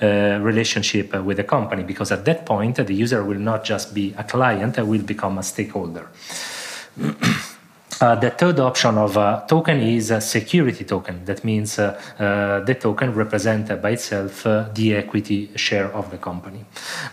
relationship 0.01 1.13
with 1.23 1.37
the 1.37 1.43
company, 1.43 1.83
because 1.83 2.11
at 2.11 2.23
that 2.25 2.45
point 2.45 2.75
the 2.75 2.93
user 2.93 3.23
will 3.23 3.39
not 3.39 3.63
just 3.63 3.93
be 3.93 4.13
a 4.17 4.23
client, 4.23 4.77
will 4.77 5.03
become 5.03 5.37
a 5.37 5.43
stakeholder. 5.43 6.07
Uh, 8.01 8.15
the 8.15 8.29
third 8.29 8.59
option 8.61 8.97
of 8.97 9.17
a 9.17 9.43
token 9.47 9.81
is 9.81 10.09
a 10.09 10.21
security 10.21 10.85
token. 10.85 11.25
That 11.25 11.43
means 11.43 11.77
uh, 11.77 11.99
uh, 12.17 12.63
the 12.63 12.75
token 12.75 13.13
represents 13.13 13.69
by 13.73 13.91
itself 13.91 14.45
uh, 14.45 14.69
the 14.73 14.95
equity 14.95 15.49
share 15.57 15.93
of 15.93 16.09
the 16.09 16.17
company, 16.17 16.63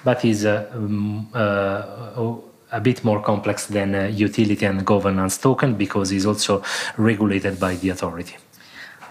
but 0.04 0.24
is 0.24 0.46
uh, 0.46 0.70
um, 0.72 1.28
uh, 1.34 2.36
a 2.70 2.80
bit 2.80 3.04
more 3.04 3.20
complex 3.20 3.66
than 3.66 4.14
utility 4.14 4.64
and 4.64 4.84
governance 4.86 5.38
token 5.38 5.74
because 5.74 6.12
it's 6.12 6.24
also 6.24 6.62
regulated 6.96 7.58
by 7.58 7.74
the 7.74 7.88
authority. 7.88 8.36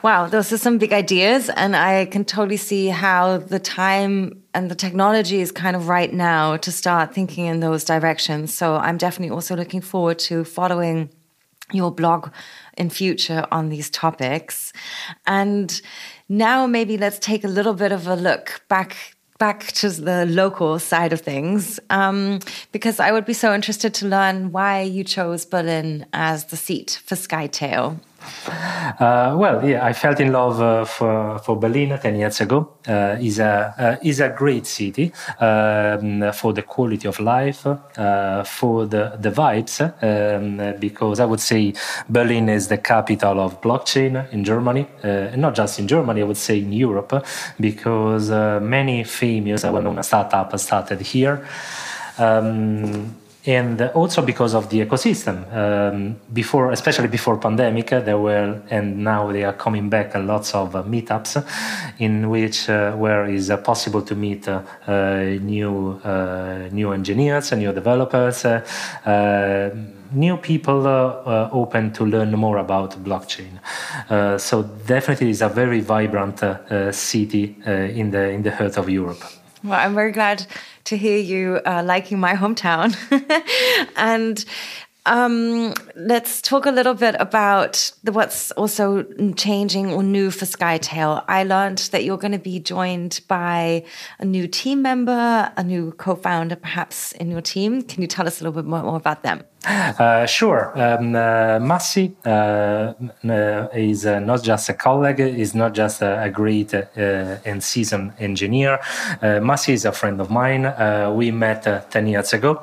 Wow, 0.01 0.27
those 0.27 0.53
are 0.53 0.57
some 0.57 0.77
big 0.77 0.93
ideas, 0.93 1.49
and 1.49 1.75
I 1.75 2.05
can 2.05 2.23
totally 2.25 2.57
see 2.57 2.87
how 2.87 3.37
the 3.37 3.59
time 3.59 4.43
and 4.53 4.71
the 4.71 4.75
technology 4.75 5.41
is 5.41 5.51
kind 5.51 5.75
of 5.75 5.89
right 5.89 6.13
now 6.13 6.57
to 6.57 6.71
start 6.71 7.13
thinking 7.13 7.47
in 7.47 7.59
those 7.59 7.83
directions. 7.83 8.53
So 8.53 8.75
I'm 8.75 8.97
definitely 8.97 9.33
also 9.33 9.55
looking 9.55 9.81
forward 9.81 10.19
to 10.19 10.45
following 10.45 11.09
your 11.71 11.91
blog 11.91 12.31
in 12.77 12.89
future 12.89 13.45
on 13.51 13.69
these 13.69 13.89
topics. 13.89 14.73
And 15.25 15.81
now 16.29 16.67
maybe 16.67 16.97
let's 16.97 17.19
take 17.19 17.43
a 17.43 17.47
little 17.47 17.73
bit 17.73 17.91
of 17.91 18.07
a 18.07 18.15
look 18.15 18.61
back 18.67 19.15
back 19.37 19.67
to 19.73 19.89
the 19.89 20.25
local 20.27 20.79
side 20.79 21.11
of 21.11 21.19
things 21.19 21.77
um, 21.89 22.39
because 22.71 23.01
I 23.01 23.11
would 23.11 23.25
be 23.25 23.33
so 23.33 23.53
interested 23.53 23.93
to 23.95 24.07
learn 24.07 24.53
why 24.53 24.81
you 24.81 25.03
chose 25.03 25.45
Berlin 25.45 26.05
as 26.13 26.45
the 26.45 26.55
seat 26.57 27.01
for 27.05 27.15
Skytale. 27.15 27.99
Uh, 28.99 29.35
well, 29.37 29.67
yeah, 29.67 29.85
I 29.85 29.93
felt 29.93 30.19
in 30.19 30.31
love 30.31 30.61
uh, 30.61 30.85
for 30.85 31.39
for 31.39 31.57
Berlin 31.59 31.97
ten 32.01 32.15
years 32.15 32.41
ago. 32.41 32.77
Uh, 32.87 33.17
is 33.19 33.39
a 33.39 33.73
uh, 33.77 34.07
is 34.07 34.19
a 34.19 34.29
great 34.29 34.65
city 34.67 35.11
um, 35.39 36.31
for 36.31 36.53
the 36.53 36.61
quality 36.61 37.07
of 37.07 37.19
life, 37.19 37.65
uh, 37.65 38.43
for 38.43 38.85
the 38.85 39.17
the 39.19 39.31
vibes. 39.31 39.81
Um, 39.81 40.79
because 40.79 41.19
I 41.19 41.25
would 41.25 41.41
say 41.41 41.73
Berlin 42.09 42.49
is 42.49 42.67
the 42.67 42.77
capital 42.77 43.39
of 43.39 43.59
blockchain 43.61 44.31
in 44.31 44.43
Germany, 44.43 44.87
and 45.03 45.41
not 45.41 45.55
just 45.55 45.79
in 45.79 45.87
Germany. 45.87 46.21
I 46.21 46.25
would 46.25 46.37
say 46.37 46.59
in 46.59 46.71
Europe, 46.71 47.25
because 47.59 48.29
many 48.61 49.03
famous 49.03 49.63
well-known 49.63 50.03
startups 50.03 50.63
started 50.63 51.01
here. 51.01 51.45
Um, 52.17 53.15
and 53.45 53.81
also 53.93 54.21
because 54.21 54.55
of 54.55 54.69
the 54.69 54.81
ecosystem. 54.81 55.45
Um, 55.53 56.19
before, 56.33 56.71
especially 56.71 57.07
before 57.07 57.37
pandemic, 57.37 57.93
uh, 57.93 57.99
there 57.99 58.17
were 58.17 58.61
and 58.69 59.03
now 59.03 59.31
they 59.31 59.43
are 59.43 59.53
coming 59.53 59.89
back 59.89 60.15
uh, 60.15 60.19
lots 60.19 60.55
of 60.55 60.75
uh, 60.75 60.83
meetups 60.83 61.45
in 61.99 62.29
which 62.29 62.69
uh, 62.69 62.93
where 62.93 63.25
is 63.25 63.51
uh, 63.51 63.57
possible 63.57 64.01
to 64.01 64.15
meet 64.15 64.47
uh, 64.47 64.61
new 65.41 65.99
new 66.71 66.91
engineers, 66.91 67.51
and 67.51 67.61
new 67.61 67.73
developers. 67.73 68.45
New 70.13 70.37
people 70.37 70.87
open 71.51 71.91
to 71.91 72.05
learn 72.05 72.31
more 72.31 72.57
about 72.57 72.91
blockchain, 73.03 73.59
so 74.39 74.63
definitely 74.63 75.31
it's 75.31 75.41
a 75.41 75.49
very 75.49 75.81
vibrant 75.81 76.41
city 76.93 77.57
in 77.65 78.11
the 78.11 78.29
in 78.29 78.43
the 78.43 78.51
heart 78.51 78.77
of 78.77 78.87
Europe. 78.87 79.23
Well, 79.63 79.79
I'm 79.79 79.95
very 79.95 80.11
glad 80.11 80.45
to 80.85 80.97
hear 80.97 81.17
you 81.17 81.59
uh, 81.65 81.83
liking 81.83 82.19
my 82.19 82.33
hometown. 82.33 82.95
and 83.95 84.45
um, 85.05 85.73
let's 85.95 86.41
talk 86.41 86.65
a 86.65 86.71
little 86.71 86.93
bit 86.93 87.15
about 87.19 87.91
the, 88.03 88.11
what's 88.11 88.51
also 88.51 89.03
changing 89.35 89.93
or 89.93 90.03
new 90.03 90.31
for 90.31 90.45
Skytale. 90.45 91.23
I 91.27 91.43
learned 91.43 91.79
that 91.91 92.03
you're 92.03 92.17
going 92.17 92.31
to 92.31 92.39
be 92.39 92.59
joined 92.59 93.21
by 93.27 93.85
a 94.19 94.25
new 94.25 94.47
team 94.47 94.81
member, 94.81 95.51
a 95.55 95.63
new 95.63 95.91
co-founder, 95.93 96.55
perhaps 96.55 97.11
in 97.13 97.29
your 97.29 97.41
team. 97.41 97.83
Can 97.83 98.01
you 98.01 98.07
tell 98.07 98.27
us 98.27 98.41
a 98.41 98.43
little 98.43 98.61
bit 98.61 98.67
more, 98.67 98.83
more 98.83 98.97
about 98.97 99.23
them? 99.23 99.43
Uh, 99.67 100.25
sure. 100.25 100.73
Um, 100.75 101.15
uh, 101.15 101.59
Massi 101.59 102.15
uh, 102.25 102.93
uh 103.27 103.67
is 103.73 104.05
uh, 104.05 104.19
not 104.19 104.43
just 104.43 104.69
a 104.69 104.73
colleague, 104.73 105.19
is 105.19 105.55
not 105.55 105.73
just 105.73 106.01
a, 106.01 106.23
a 106.23 106.29
great 106.29 106.73
uh, 106.73 106.85
and 107.45 107.63
seasoned 107.63 108.13
engineer. 108.19 108.79
Massi 109.21 109.73
is 109.73 109.85
a 109.85 109.91
friend 109.91 110.21
of 110.21 110.29
mine. 110.29 110.71
we 111.15 111.31
met 111.31 111.63
10 111.91 112.07
years 112.07 112.33
ago. 112.33 112.61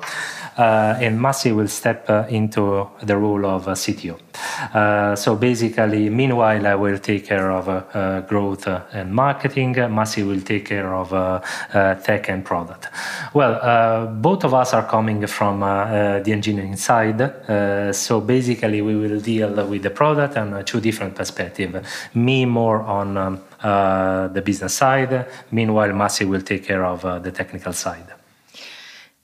Uh, 0.56 0.98
and 1.00 1.20
Massi 1.20 1.52
will 1.52 1.68
step 1.68 2.08
uh, 2.10 2.26
into 2.28 2.88
the 3.02 3.16
role 3.16 3.46
of 3.46 3.64
CTO. 3.66 4.18
Uh, 4.74 5.16
so 5.16 5.36
basically, 5.36 6.10
meanwhile, 6.10 6.66
I 6.66 6.74
will 6.74 6.98
take 6.98 7.26
care 7.26 7.50
of 7.50 8.26
growth 8.28 8.66
and 8.66 9.14
marketing. 9.14 9.74
Massi 9.90 10.22
will 10.22 10.40
take 10.40 10.66
care 10.66 10.94
of 10.94 11.10
tech 12.04 12.28
and 12.28 12.44
product. 12.44 12.88
Well, 13.34 14.06
both 14.06 14.44
of 14.44 14.54
us 14.54 14.74
are 14.74 14.86
coming 14.86 15.26
from 15.26 15.60
the 15.60 16.32
engineering 16.32 16.76
side. 16.76 17.94
so 17.94 18.20
basically, 18.20 18.82
we 18.82 18.96
will 18.96 19.20
deal 19.20 19.66
with 19.66 19.82
the 19.82 19.90
product 19.90 20.36
and 20.36 20.66
two 20.66 20.80
different 20.80 21.14
perspectives. 21.14 21.86
Me 22.14 22.44
more 22.44 22.82
on 22.82 23.16
um, 23.16 23.40
uh, 23.62 24.28
the 24.28 24.42
business 24.42 24.74
side. 24.74 25.26
Meanwhile, 25.50 25.92
Massi 25.92 26.24
will 26.24 26.42
take 26.42 26.64
care 26.64 26.84
of 26.84 27.04
uh, 27.04 27.18
the 27.20 27.30
technical 27.30 27.72
side. 27.72 28.21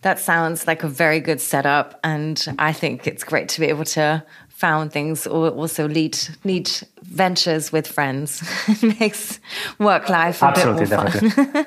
That 0.03 0.21
sounds 0.21 0.67
like 0.67 0.85
a 0.85 0.89
very 0.89 1.21
good 1.21 1.41
setup, 1.41 1.99
and 2.05 2.47
I 2.59 2.73
think 2.73 3.07
it's 3.07 3.25
great 3.25 3.49
to 3.51 3.61
be 3.61 3.67
able 3.67 3.85
to 3.85 4.25
found 4.49 4.93
things 4.93 5.27
or 5.27 5.51
also 5.51 5.87
lead 5.89 6.19
lead 6.45 6.69
ventures 7.03 7.73
with 7.73 7.87
friends. 7.87 8.43
it 8.69 9.01
makes 9.01 9.41
work 9.79 10.09
life 10.09 10.43
a 10.43 10.47
Absolutely, 10.47 10.87
bit 10.87 10.97
more 10.97 11.11
fun. 11.11 11.67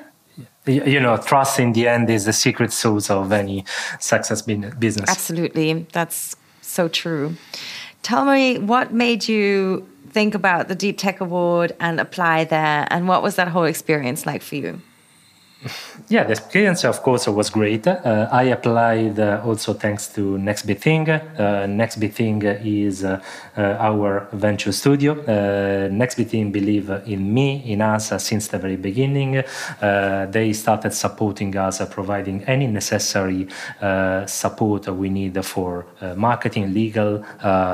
you 0.94 1.00
know, 1.00 1.16
trust 1.16 1.58
in 1.58 1.72
the 1.72 1.88
end 1.88 2.08
is 2.10 2.24
the 2.24 2.32
secret 2.32 2.72
sauce 2.72 3.10
of 3.10 3.32
any 3.32 3.64
success 3.98 4.42
business. 4.42 5.10
Absolutely, 5.10 5.86
that's 5.92 6.36
so 6.60 6.88
true. 6.88 7.34
Tell 8.02 8.24
me 8.24 8.58
what 8.58 8.92
made 8.92 9.28
you 9.28 9.88
think 10.10 10.34
about 10.34 10.68
the 10.68 10.74
Deep 10.74 10.98
Tech 10.98 11.20
Award 11.20 11.72
and 11.80 12.00
apply 12.00 12.44
there, 12.44 12.86
and 12.90 13.08
what 13.08 13.22
was 13.22 13.36
that 13.36 13.48
whole 13.48 13.64
experience 13.64 14.26
like 14.26 14.42
for 14.42 14.56
you? 14.56 14.80
Yeah, 16.08 16.24
the 16.24 16.32
experience, 16.32 16.84
of 16.84 17.02
course, 17.02 17.28
was 17.28 17.48
great. 17.50 17.86
Uh, 17.86 18.28
I 18.32 18.44
applied 18.44 19.18
uh, 19.18 19.42
also 19.44 19.72
thanks 19.72 20.08
to 20.08 20.36
Next 20.38 20.66
Big 20.66 20.78
Thing. 20.78 21.08
Uh, 21.08 21.66
Next 21.68 21.96
Big 21.96 22.12
Thing 22.12 22.42
is 22.42 23.04
uh, 23.04 23.20
uh, 23.56 23.76
our 23.78 24.26
venture 24.32 24.72
studio. 24.72 25.12
Uh, 25.12 25.88
Next 25.90 26.16
Big 26.16 26.28
Thing 26.28 26.50
believe 26.50 26.90
in 27.06 27.32
me, 27.32 27.62
in 27.64 27.80
us 27.80 28.12
since 28.22 28.48
the 28.48 28.58
very 28.58 28.76
beginning. 28.76 29.42
they 29.80 30.52
started 30.52 30.92
supporting 30.92 31.56
us, 31.56 31.80
providing 31.90 32.42
any 32.44 32.66
necessary 32.66 33.46
support 34.26 34.88
we 34.88 35.08
need 35.10 35.44
for 35.44 35.86
marketing, 36.16 36.74
legal, 36.74 37.24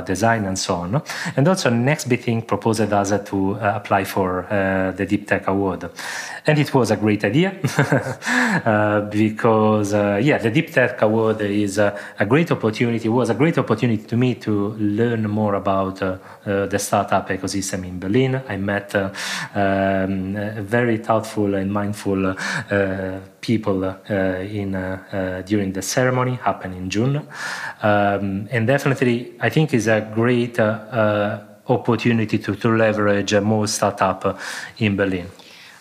design, 0.05 0.45
and 0.45 0.59
so 0.59 0.75
on. 0.75 1.03
And 1.37 1.49
also, 1.49 1.71
Next 1.71 2.05
Big 2.09 2.21
Thing 2.21 2.43
proposed 2.43 2.93
us 2.93 3.13
to 3.31 3.55
apply 3.55 4.05
for 4.05 4.47
the 4.97 5.07
Deep 5.07 5.27
Tech 5.27 5.47
Award. 5.49 5.91
And 6.47 6.59
it 6.59 6.73
was 6.75 6.91
a 6.91 6.97
great 6.97 7.25
idea. 7.25 7.55
uh, 8.67 9.03
because 9.03 9.95
uh, 9.95 10.19
yeah, 10.21 10.39
the 10.39 10.51
Deep 10.51 10.73
Tech 10.73 11.01
Award 11.03 11.41
is 11.43 11.79
a, 11.79 11.97
a, 12.19 12.27
great 12.27 12.51
opportunity. 12.51 13.09
Was 13.09 13.31
a 13.31 13.35
great 13.35 13.57
opportunity 13.57 14.03
to 14.03 14.17
me 14.17 14.35
to 14.37 14.71
learn 14.79 15.29
more 15.31 15.55
about 15.55 16.03
uh, 16.03 16.19
uh 16.45 16.67
the 16.67 16.79
startup 16.79 17.29
ecosystem 17.29 17.87
in 17.87 18.01
Berlin. 18.01 18.43
I 18.49 18.57
met 18.57 18.97
uh, 18.97 19.11
um, 19.55 20.35
very 20.65 20.99
thoughtful 20.99 21.55
and 21.55 21.73
mindful 21.73 22.27
uh, 22.27 23.21
people 23.41 23.85
in 24.11 24.73
during 25.47 25.73
the 25.73 25.83
ceremony 25.83 26.35
happened 26.35 26.75
in 26.75 26.91
June, 26.91 27.17
um, 27.83 28.49
and 28.51 28.67
definitely 28.67 29.35
I 29.39 29.51
think 29.51 29.73
is 29.73 29.87
a 29.87 30.01
great 30.01 30.59
opportunity 31.69 32.39
to, 32.39 32.57
to 32.57 32.77
leverage 32.77 33.35
more 33.35 33.69
startup 33.69 34.39
in 34.79 34.97
Berlin. 34.97 35.29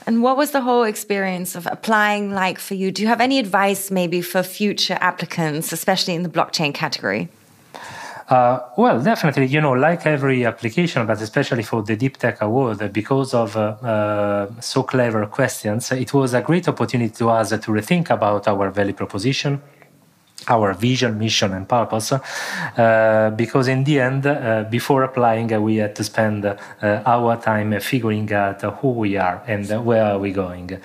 And 0.08 0.24
what 0.24 0.38
was 0.38 0.52
the 0.52 0.62
whole 0.62 0.84
experience 0.84 1.54
of 1.54 1.68
applying 1.68 2.32
like 2.32 2.60
for 2.60 2.76
you? 2.76 2.92
Do 2.94 3.02
you 3.02 3.10
have 3.10 3.20
any 3.20 3.40
advice 3.40 3.92
maybe 3.92 4.22
for 4.22 4.42
future 4.42 4.98
applicants, 5.02 5.74
especially 5.74 6.16
in 6.16 6.24
the 6.24 6.30
blockchain 6.30 6.74
category? 6.74 7.28
Uh, 8.30 8.60
well, 8.78 9.02
definitely, 9.02 9.46
you 9.48 9.60
know, 9.60 9.74
like 9.74 10.06
every 10.06 10.46
application, 10.46 11.06
but 11.06 11.22
especially 11.22 11.64
for 11.64 11.84
the 11.84 11.96
Deep 11.96 12.16
Tech 12.18 12.42
Award, 12.42 12.92
because 12.92 13.34
of 13.34 13.56
uh, 13.56 13.60
uh, 13.60 14.52
so 14.62 14.84
clever 14.84 15.26
questions, 15.26 15.92
it 15.92 16.14
was 16.14 16.34
a 16.34 16.42
great 16.42 16.68
opportunity 16.70 17.14
to 17.14 17.30
us 17.30 17.50
to 17.50 17.58
rethink 17.58 18.10
about 18.10 18.48
our 18.48 18.70
value 18.70 18.94
proposition 18.94 19.62
our 20.48 20.74
vision, 20.74 21.18
mission, 21.18 21.54
and 21.54 21.68
purpose. 21.68 22.12
Uh, 22.12 23.32
because 23.36 23.68
in 23.68 23.84
the 23.84 24.00
end, 24.00 24.26
uh, 24.26 24.64
before 24.70 25.04
applying, 25.04 25.54
uh, 25.54 25.60
we 25.60 25.78
had 25.78 25.96
to 25.96 26.04
spend 26.04 26.46
uh, 26.46 26.56
our 27.06 27.38
time 27.38 27.80
figuring 27.80 28.32
out 28.34 28.62
who 28.80 28.92
we 28.92 29.18
are 29.18 29.42
and 29.48 29.68
where 29.86 30.06
are 30.06 30.20
we 30.20 30.32
going 30.32 30.80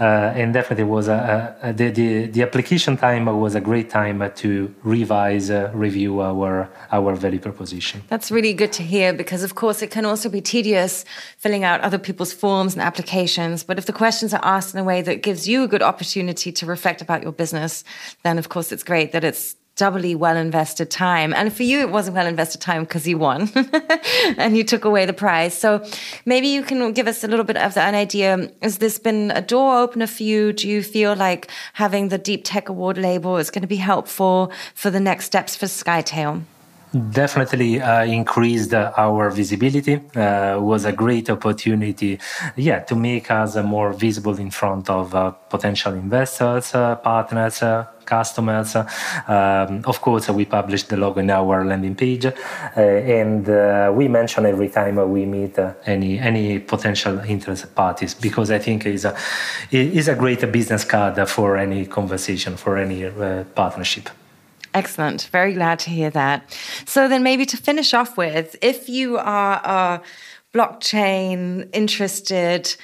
and 0.00 0.52
definitely 0.52 0.84
was 0.84 1.08
a, 1.08 1.56
a, 1.62 1.72
the, 1.72 1.90
the, 1.90 2.26
the 2.26 2.42
application 2.42 2.96
time 2.96 3.26
was 3.26 3.54
a 3.54 3.60
great 3.60 3.90
time 3.90 4.30
to 4.36 4.74
revise, 4.82 5.50
uh, 5.50 5.70
review 5.74 6.20
our 6.20 6.70
our 6.92 7.14
value 7.14 7.38
proposition. 7.38 8.02
That's 8.08 8.30
really 8.30 8.52
good 8.52 8.72
to 8.74 8.82
hear 8.82 9.12
because, 9.12 9.42
of 9.42 9.54
course, 9.54 9.82
it 9.82 9.90
can 9.90 10.04
also 10.04 10.28
be 10.28 10.40
tedious 10.40 11.04
filling 11.38 11.64
out 11.64 11.80
other 11.80 11.98
people's 11.98 12.32
forms 12.32 12.74
and 12.74 12.82
applications. 12.82 13.64
But 13.64 13.78
if 13.78 13.86
the 13.86 13.92
questions 13.92 14.34
are 14.34 14.44
asked 14.44 14.74
in 14.74 14.80
a 14.80 14.84
way 14.84 15.02
that 15.02 15.22
gives 15.22 15.48
you 15.48 15.62
a 15.62 15.68
good 15.68 15.82
opportunity 15.82 16.52
to 16.52 16.66
reflect 16.66 17.00
about 17.02 17.22
your 17.22 17.32
business, 17.32 17.84
then 18.22 18.38
of 18.38 18.48
course 18.48 18.72
it's 18.72 18.82
great 18.82 19.12
that 19.12 19.24
it's 19.24 19.56
doubly 19.80 20.14
well 20.14 20.36
invested 20.36 20.90
time. 20.90 21.32
And 21.32 21.50
for 21.50 21.62
you, 21.62 21.80
it 21.80 21.90
wasn't 21.90 22.14
well 22.14 22.26
invested 22.26 22.60
time 22.60 22.82
because 22.84 23.08
you 23.08 23.16
won 23.16 23.50
and 24.36 24.54
you 24.54 24.62
took 24.62 24.84
away 24.84 25.06
the 25.06 25.14
prize. 25.14 25.56
So 25.56 25.82
maybe 26.26 26.48
you 26.48 26.62
can 26.62 26.92
give 26.92 27.06
us 27.06 27.24
a 27.24 27.28
little 27.28 27.46
bit 27.46 27.56
of 27.56 27.78
an 27.78 27.94
idea. 27.94 28.50
Has 28.60 28.76
this 28.76 28.98
been 28.98 29.30
a 29.30 29.40
door 29.40 29.78
opener 29.78 30.06
for 30.06 30.22
you? 30.22 30.52
Do 30.52 30.68
you 30.68 30.82
feel 30.82 31.16
like 31.16 31.50
having 31.72 32.10
the 32.10 32.18
Deep 32.18 32.42
Tech 32.44 32.68
Award 32.68 32.98
label 32.98 33.38
is 33.38 33.48
going 33.48 33.62
to 33.62 33.68
be 33.68 33.76
helpful 33.76 34.52
for 34.74 34.90
the 34.90 35.00
next 35.00 35.24
steps 35.24 35.56
for 35.56 35.64
Skytale? 35.64 36.44
Definitely 36.92 37.80
uh, 37.80 38.04
increased 38.04 38.74
our 38.74 39.30
visibility. 39.30 40.00
Uh, 40.14 40.58
was 40.60 40.84
a 40.84 40.92
great 40.92 41.30
opportunity 41.30 42.18
yeah 42.56 42.80
to 42.80 42.96
make 42.96 43.30
us 43.30 43.56
more 43.56 43.92
visible 43.92 44.36
in 44.38 44.50
front 44.50 44.90
of 44.90 45.14
uh, 45.14 45.30
potential 45.30 45.94
investors 45.94 46.74
uh, 46.74 46.96
partners 46.96 47.62
uh, 47.62 47.86
customers. 48.04 48.74
Um, 48.74 49.82
of 49.84 50.00
course 50.00 50.28
we 50.30 50.44
publish 50.44 50.82
the 50.84 50.96
logo 50.96 51.20
in 51.20 51.30
our 51.30 51.64
landing 51.64 51.94
page 51.94 52.26
uh, 52.26 52.32
and 52.76 53.46
we 53.96 54.08
mention 54.08 54.46
every 54.46 54.68
time 54.68 54.96
we 55.10 55.26
meet 55.26 55.56
any 55.86 56.18
any 56.18 56.58
potential 56.58 57.20
interest 57.20 57.72
parties 57.74 58.14
because 58.14 58.50
i 58.50 58.58
think 58.58 58.84
is 58.86 59.04
a 59.04 59.14
is 59.70 60.08
a 60.08 60.14
great 60.14 60.40
business 60.50 60.84
card 60.84 61.28
for 61.28 61.56
any 61.56 61.86
conversation 61.86 62.56
for 62.56 62.76
any 62.76 63.08
partnership 63.54 64.08
Excellent. 64.72 65.22
Very 65.32 65.54
glad 65.54 65.78
to 65.80 65.90
hear 65.90 66.10
that. 66.10 66.56
So, 66.86 67.08
then 67.08 67.22
maybe 67.22 67.44
to 67.46 67.56
finish 67.56 67.92
off 67.92 68.16
with, 68.16 68.56
if 68.62 68.88
you 68.88 69.18
are 69.18 69.60
a 69.64 70.02
blockchain 70.54 71.68
interested 71.72 72.76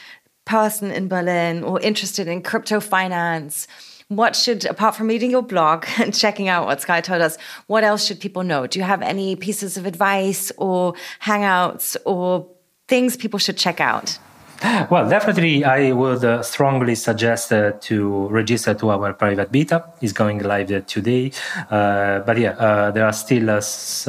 person 0.44 0.90
in 0.90 1.08
Berlin 1.08 1.62
or 1.62 1.80
interested 1.80 2.28
in 2.28 2.42
crypto 2.42 2.80
finance, 2.80 3.66
what 4.08 4.36
should, 4.36 4.64
apart 4.64 4.94
from 4.94 5.08
reading 5.08 5.30
your 5.30 5.42
blog 5.42 5.84
and 5.98 6.14
checking 6.14 6.48
out 6.48 6.66
what 6.66 6.80
Sky 6.80 7.00
told 7.00 7.22
us, 7.22 7.36
what 7.66 7.84
else 7.84 8.06
should 8.06 8.20
people 8.20 8.42
know? 8.42 8.66
Do 8.66 8.78
you 8.78 8.84
have 8.84 9.02
any 9.02 9.36
pieces 9.36 9.76
of 9.76 9.86
advice 9.86 10.52
or 10.56 10.94
hangouts 11.22 11.96
or 12.04 12.48
things 12.88 13.16
people 13.16 13.38
should 13.38 13.56
check 13.56 13.80
out? 13.80 14.18
Well, 14.90 15.08
definitely, 15.08 15.64
I 15.64 15.92
would 15.92 16.24
uh, 16.24 16.42
strongly 16.42 16.94
suggest 16.94 17.52
uh, 17.52 17.72
to 17.80 18.28
register 18.28 18.74
to 18.74 18.90
our 18.90 19.12
private 19.12 19.52
beta. 19.52 19.84
It's 20.00 20.12
going 20.12 20.42
live 20.42 20.70
uh, 20.70 20.80
today, 20.86 21.32
uh, 21.70 22.20
but 22.20 22.38
yeah, 22.38 22.50
uh, 22.50 22.90
there 22.90 23.04
are 23.04 23.12
still 23.12 23.50
uh, 23.50 23.60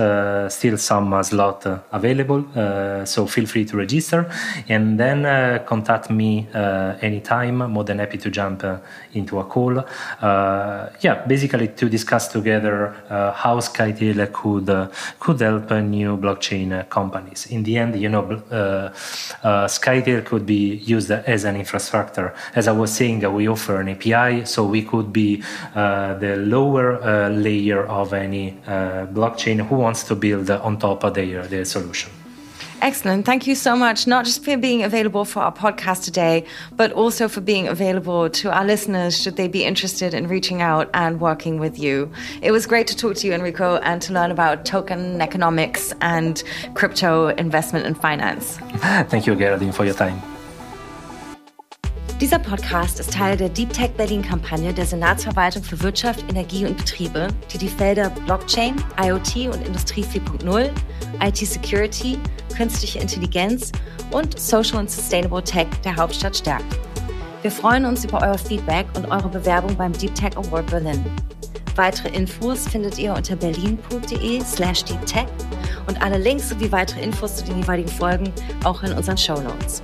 uh 0.02 0.50
still 0.50 0.78
some 0.78 1.14
uh, 1.14 1.24
slot 1.24 1.66
uh, 1.66 1.80
available. 1.92 2.46
so 3.06 3.26
feel 3.26 3.46
free 3.46 3.66
to 3.66 3.78
register, 3.78 4.30
and 4.70 5.00
then 5.00 5.24
contact 5.66 6.10
me 6.10 6.48
anytime. 7.02 7.58
More 7.58 7.84
than 7.84 8.00
happy 8.00 8.18
to 8.18 8.30
jump 8.30 8.64
into 9.14 9.40
a 9.40 9.44
call. 9.44 9.84
yeah, 11.02 11.26
basically 11.28 11.68
to 11.70 11.90
discuss 11.90 12.28
together 12.28 12.94
how 13.36 13.60
Skytale 13.60 14.32
could 14.32 14.70
could 15.20 15.42
help 15.42 15.72
new 15.72 16.18
blockchain 16.18 16.88
companies. 16.90 17.48
In 17.48 17.64
the 17.64 17.78
end, 17.78 17.96
you 18.00 18.10
know, 18.10 18.24
Skytale 19.68 20.26
could 20.26 20.37
could 20.38 20.46
be 20.46 20.76
used 20.86 21.10
as 21.10 21.46
an 21.46 21.56
infrastructure. 21.56 22.32
As 22.54 22.68
I 22.68 22.72
was 22.72 22.92
saying, 22.94 23.20
we 23.34 23.48
offer 23.48 23.82
an 23.82 23.90
API, 23.90 24.46
so 24.46 24.60
we 24.66 24.84
could 24.84 25.12
be 25.12 25.42
uh, 25.74 26.14
the 26.14 26.36
lower 26.38 26.88
uh, 27.02 27.30
layer 27.30 27.82
of 27.88 28.14
any 28.14 28.56
uh, 28.68 29.08
blockchain 29.18 29.68
who 29.68 29.76
wants 29.78 30.04
to 30.04 30.16
build 30.16 30.52
on 30.52 30.78
top 30.78 31.04
of 31.04 31.16
their, 31.16 31.48
their 31.48 31.66
solution. 31.66 32.12
Excellent. 32.82 33.26
Thank 33.26 33.48
you 33.48 33.56
so 33.56 33.76
much, 33.76 34.06
not 34.08 34.26
just 34.26 34.44
for 34.44 34.56
being 34.56 34.84
available 34.84 35.26
for 35.26 35.42
our 35.42 35.52
podcast 35.52 36.04
today, 36.04 36.46
but 36.76 36.92
also 36.92 37.28
for 37.28 37.42
being 37.42 37.68
available 37.68 38.30
to 38.30 38.52
our 38.52 38.64
listeners 38.64 39.20
should 39.20 39.36
they 39.36 39.48
be 39.48 39.64
interested 39.64 40.14
in 40.14 40.28
reaching 40.28 40.62
out 40.62 40.90
and 40.94 41.20
working 41.20 41.60
with 41.60 41.80
you. 41.80 42.12
It 42.42 42.52
was 42.52 42.66
great 42.66 42.88
to 42.88 42.96
talk 42.96 43.16
to 43.18 43.28
you, 43.28 43.34
Enrico, 43.34 43.78
and 43.78 44.02
to 44.04 44.14
learn 44.14 44.32
about 44.32 44.66
token 44.66 45.22
economics 45.22 45.94
and 46.02 46.44
crypto 46.76 47.30
investment 47.30 47.86
and 47.86 48.00
finance. 48.00 48.58
Thank 49.10 49.26
you, 49.26 49.36
Geraldine, 49.36 49.72
for 49.72 49.84
your 49.84 49.96
time. 49.96 50.37
Dieser 52.20 52.40
Podcast 52.40 53.00
ist 53.00 53.14
Teil 53.14 53.38
der 53.38 53.48
Deep 53.48 53.72
Tech 53.72 53.92
Berlin 53.92 54.24
Kampagne 54.24 54.74
der 54.74 54.88
Senatsverwaltung 54.88 55.64
für 55.64 55.80
Wirtschaft, 55.84 56.26
Energie 56.28 56.66
und 56.66 56.76
Betriebe, 56.76 57.28
die 57.54 57.60
die 57.60 57.68
Felder 57.68 58.10
Blockchain, 58.26 58.74
IoT 59.00 59.54
und 59.54 59.68
Industrie 59.68 60.04
4.0, 60.04 60.72
IT 61.24 61.38
Security, 61.38 62.18
künstliche 62.56 62.98
Intelligenz 62.98 63.72
und 64.10 64.40
Social 64.40 64.80
and 64.80 64.90
Sustainable 64.90 65.44
Tech 65.44 65.68
der 65.86 65.96
Hauptstadt 65.96 66.36
stärkt. 66.36 66.80
Wir 67.44 67.52
freuen 67.52 67.86
uns 67.86 68.04
über 68.04 68.20
euer 68.24 68.40
Feedback 68.40 68.88
und 68.96 69.06
eure 69.12 69.30
Bewerbung 69.30 69.76
beim 69.76 69.94
Deep 69.94 70.16
Tech 70.16 70.36
Award 70.38 70.66
Berlin. 70.72 71.06
Weitere 71.76 72.10
Infos 72.16 72.68
findet 72.68 72.98
ihr 72.98 73.14
unter 73.14 73.36
berlin.de 73.36 74.44
slash 74.44 74.84
deeptech 74.86 75.28
und 75.86 76.02
alle 76.02 76.18
Links 76.18 76.50
sowie 76.50 76.72
weitere 76.72 77.02
Infos 77.02 77.36
zu 77.36 77.46
den 77.46 77.60
jeweiligen 77.60 77.90
Folgen 77.90 78.34
auch 78.64 78.82
in 78.82 78.94
unseren 78.94 79.20
Show 79.20 79.40
Notes. 79.40 79.84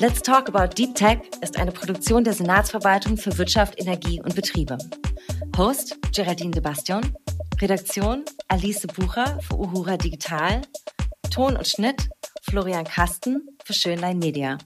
Let's 0.00 0.22
Talk 0.22 0.48
About 0.48 0.74
Deep 0.74 0.94
Tech 0.94 1.18
ist 1.40 1.58
eine 1.58 1.72
Produktion 1.72 2.22
der 2.22 2.32
Senatsverwaltung 2.32 3.16
für 3.16 3.36
Wirtschaft, 3.36 3.80
Energie 3.80 4.22
und 4.22 4.36
Betriebe. 4.36 4.78
Host 5.56 5.98
Geraldine 6.14 6.60
Bastion, 6.60 7.00
Redaktion 7.60 8.24
Alice 8.46 8.86
Bucher 8.86 9.40
für 9.40 9.58
Uhura 9.58 9.96
Digital, 9.96 10.62
Ton 11.32 11.56
und 11.56 11.66
Schnitt 11.66 12.08
Florian 12.42 12.84
Kasten 12.84 13.48
für 13.64 13.72
Schönlein 13.72 14.20
Media. 14.20 14.58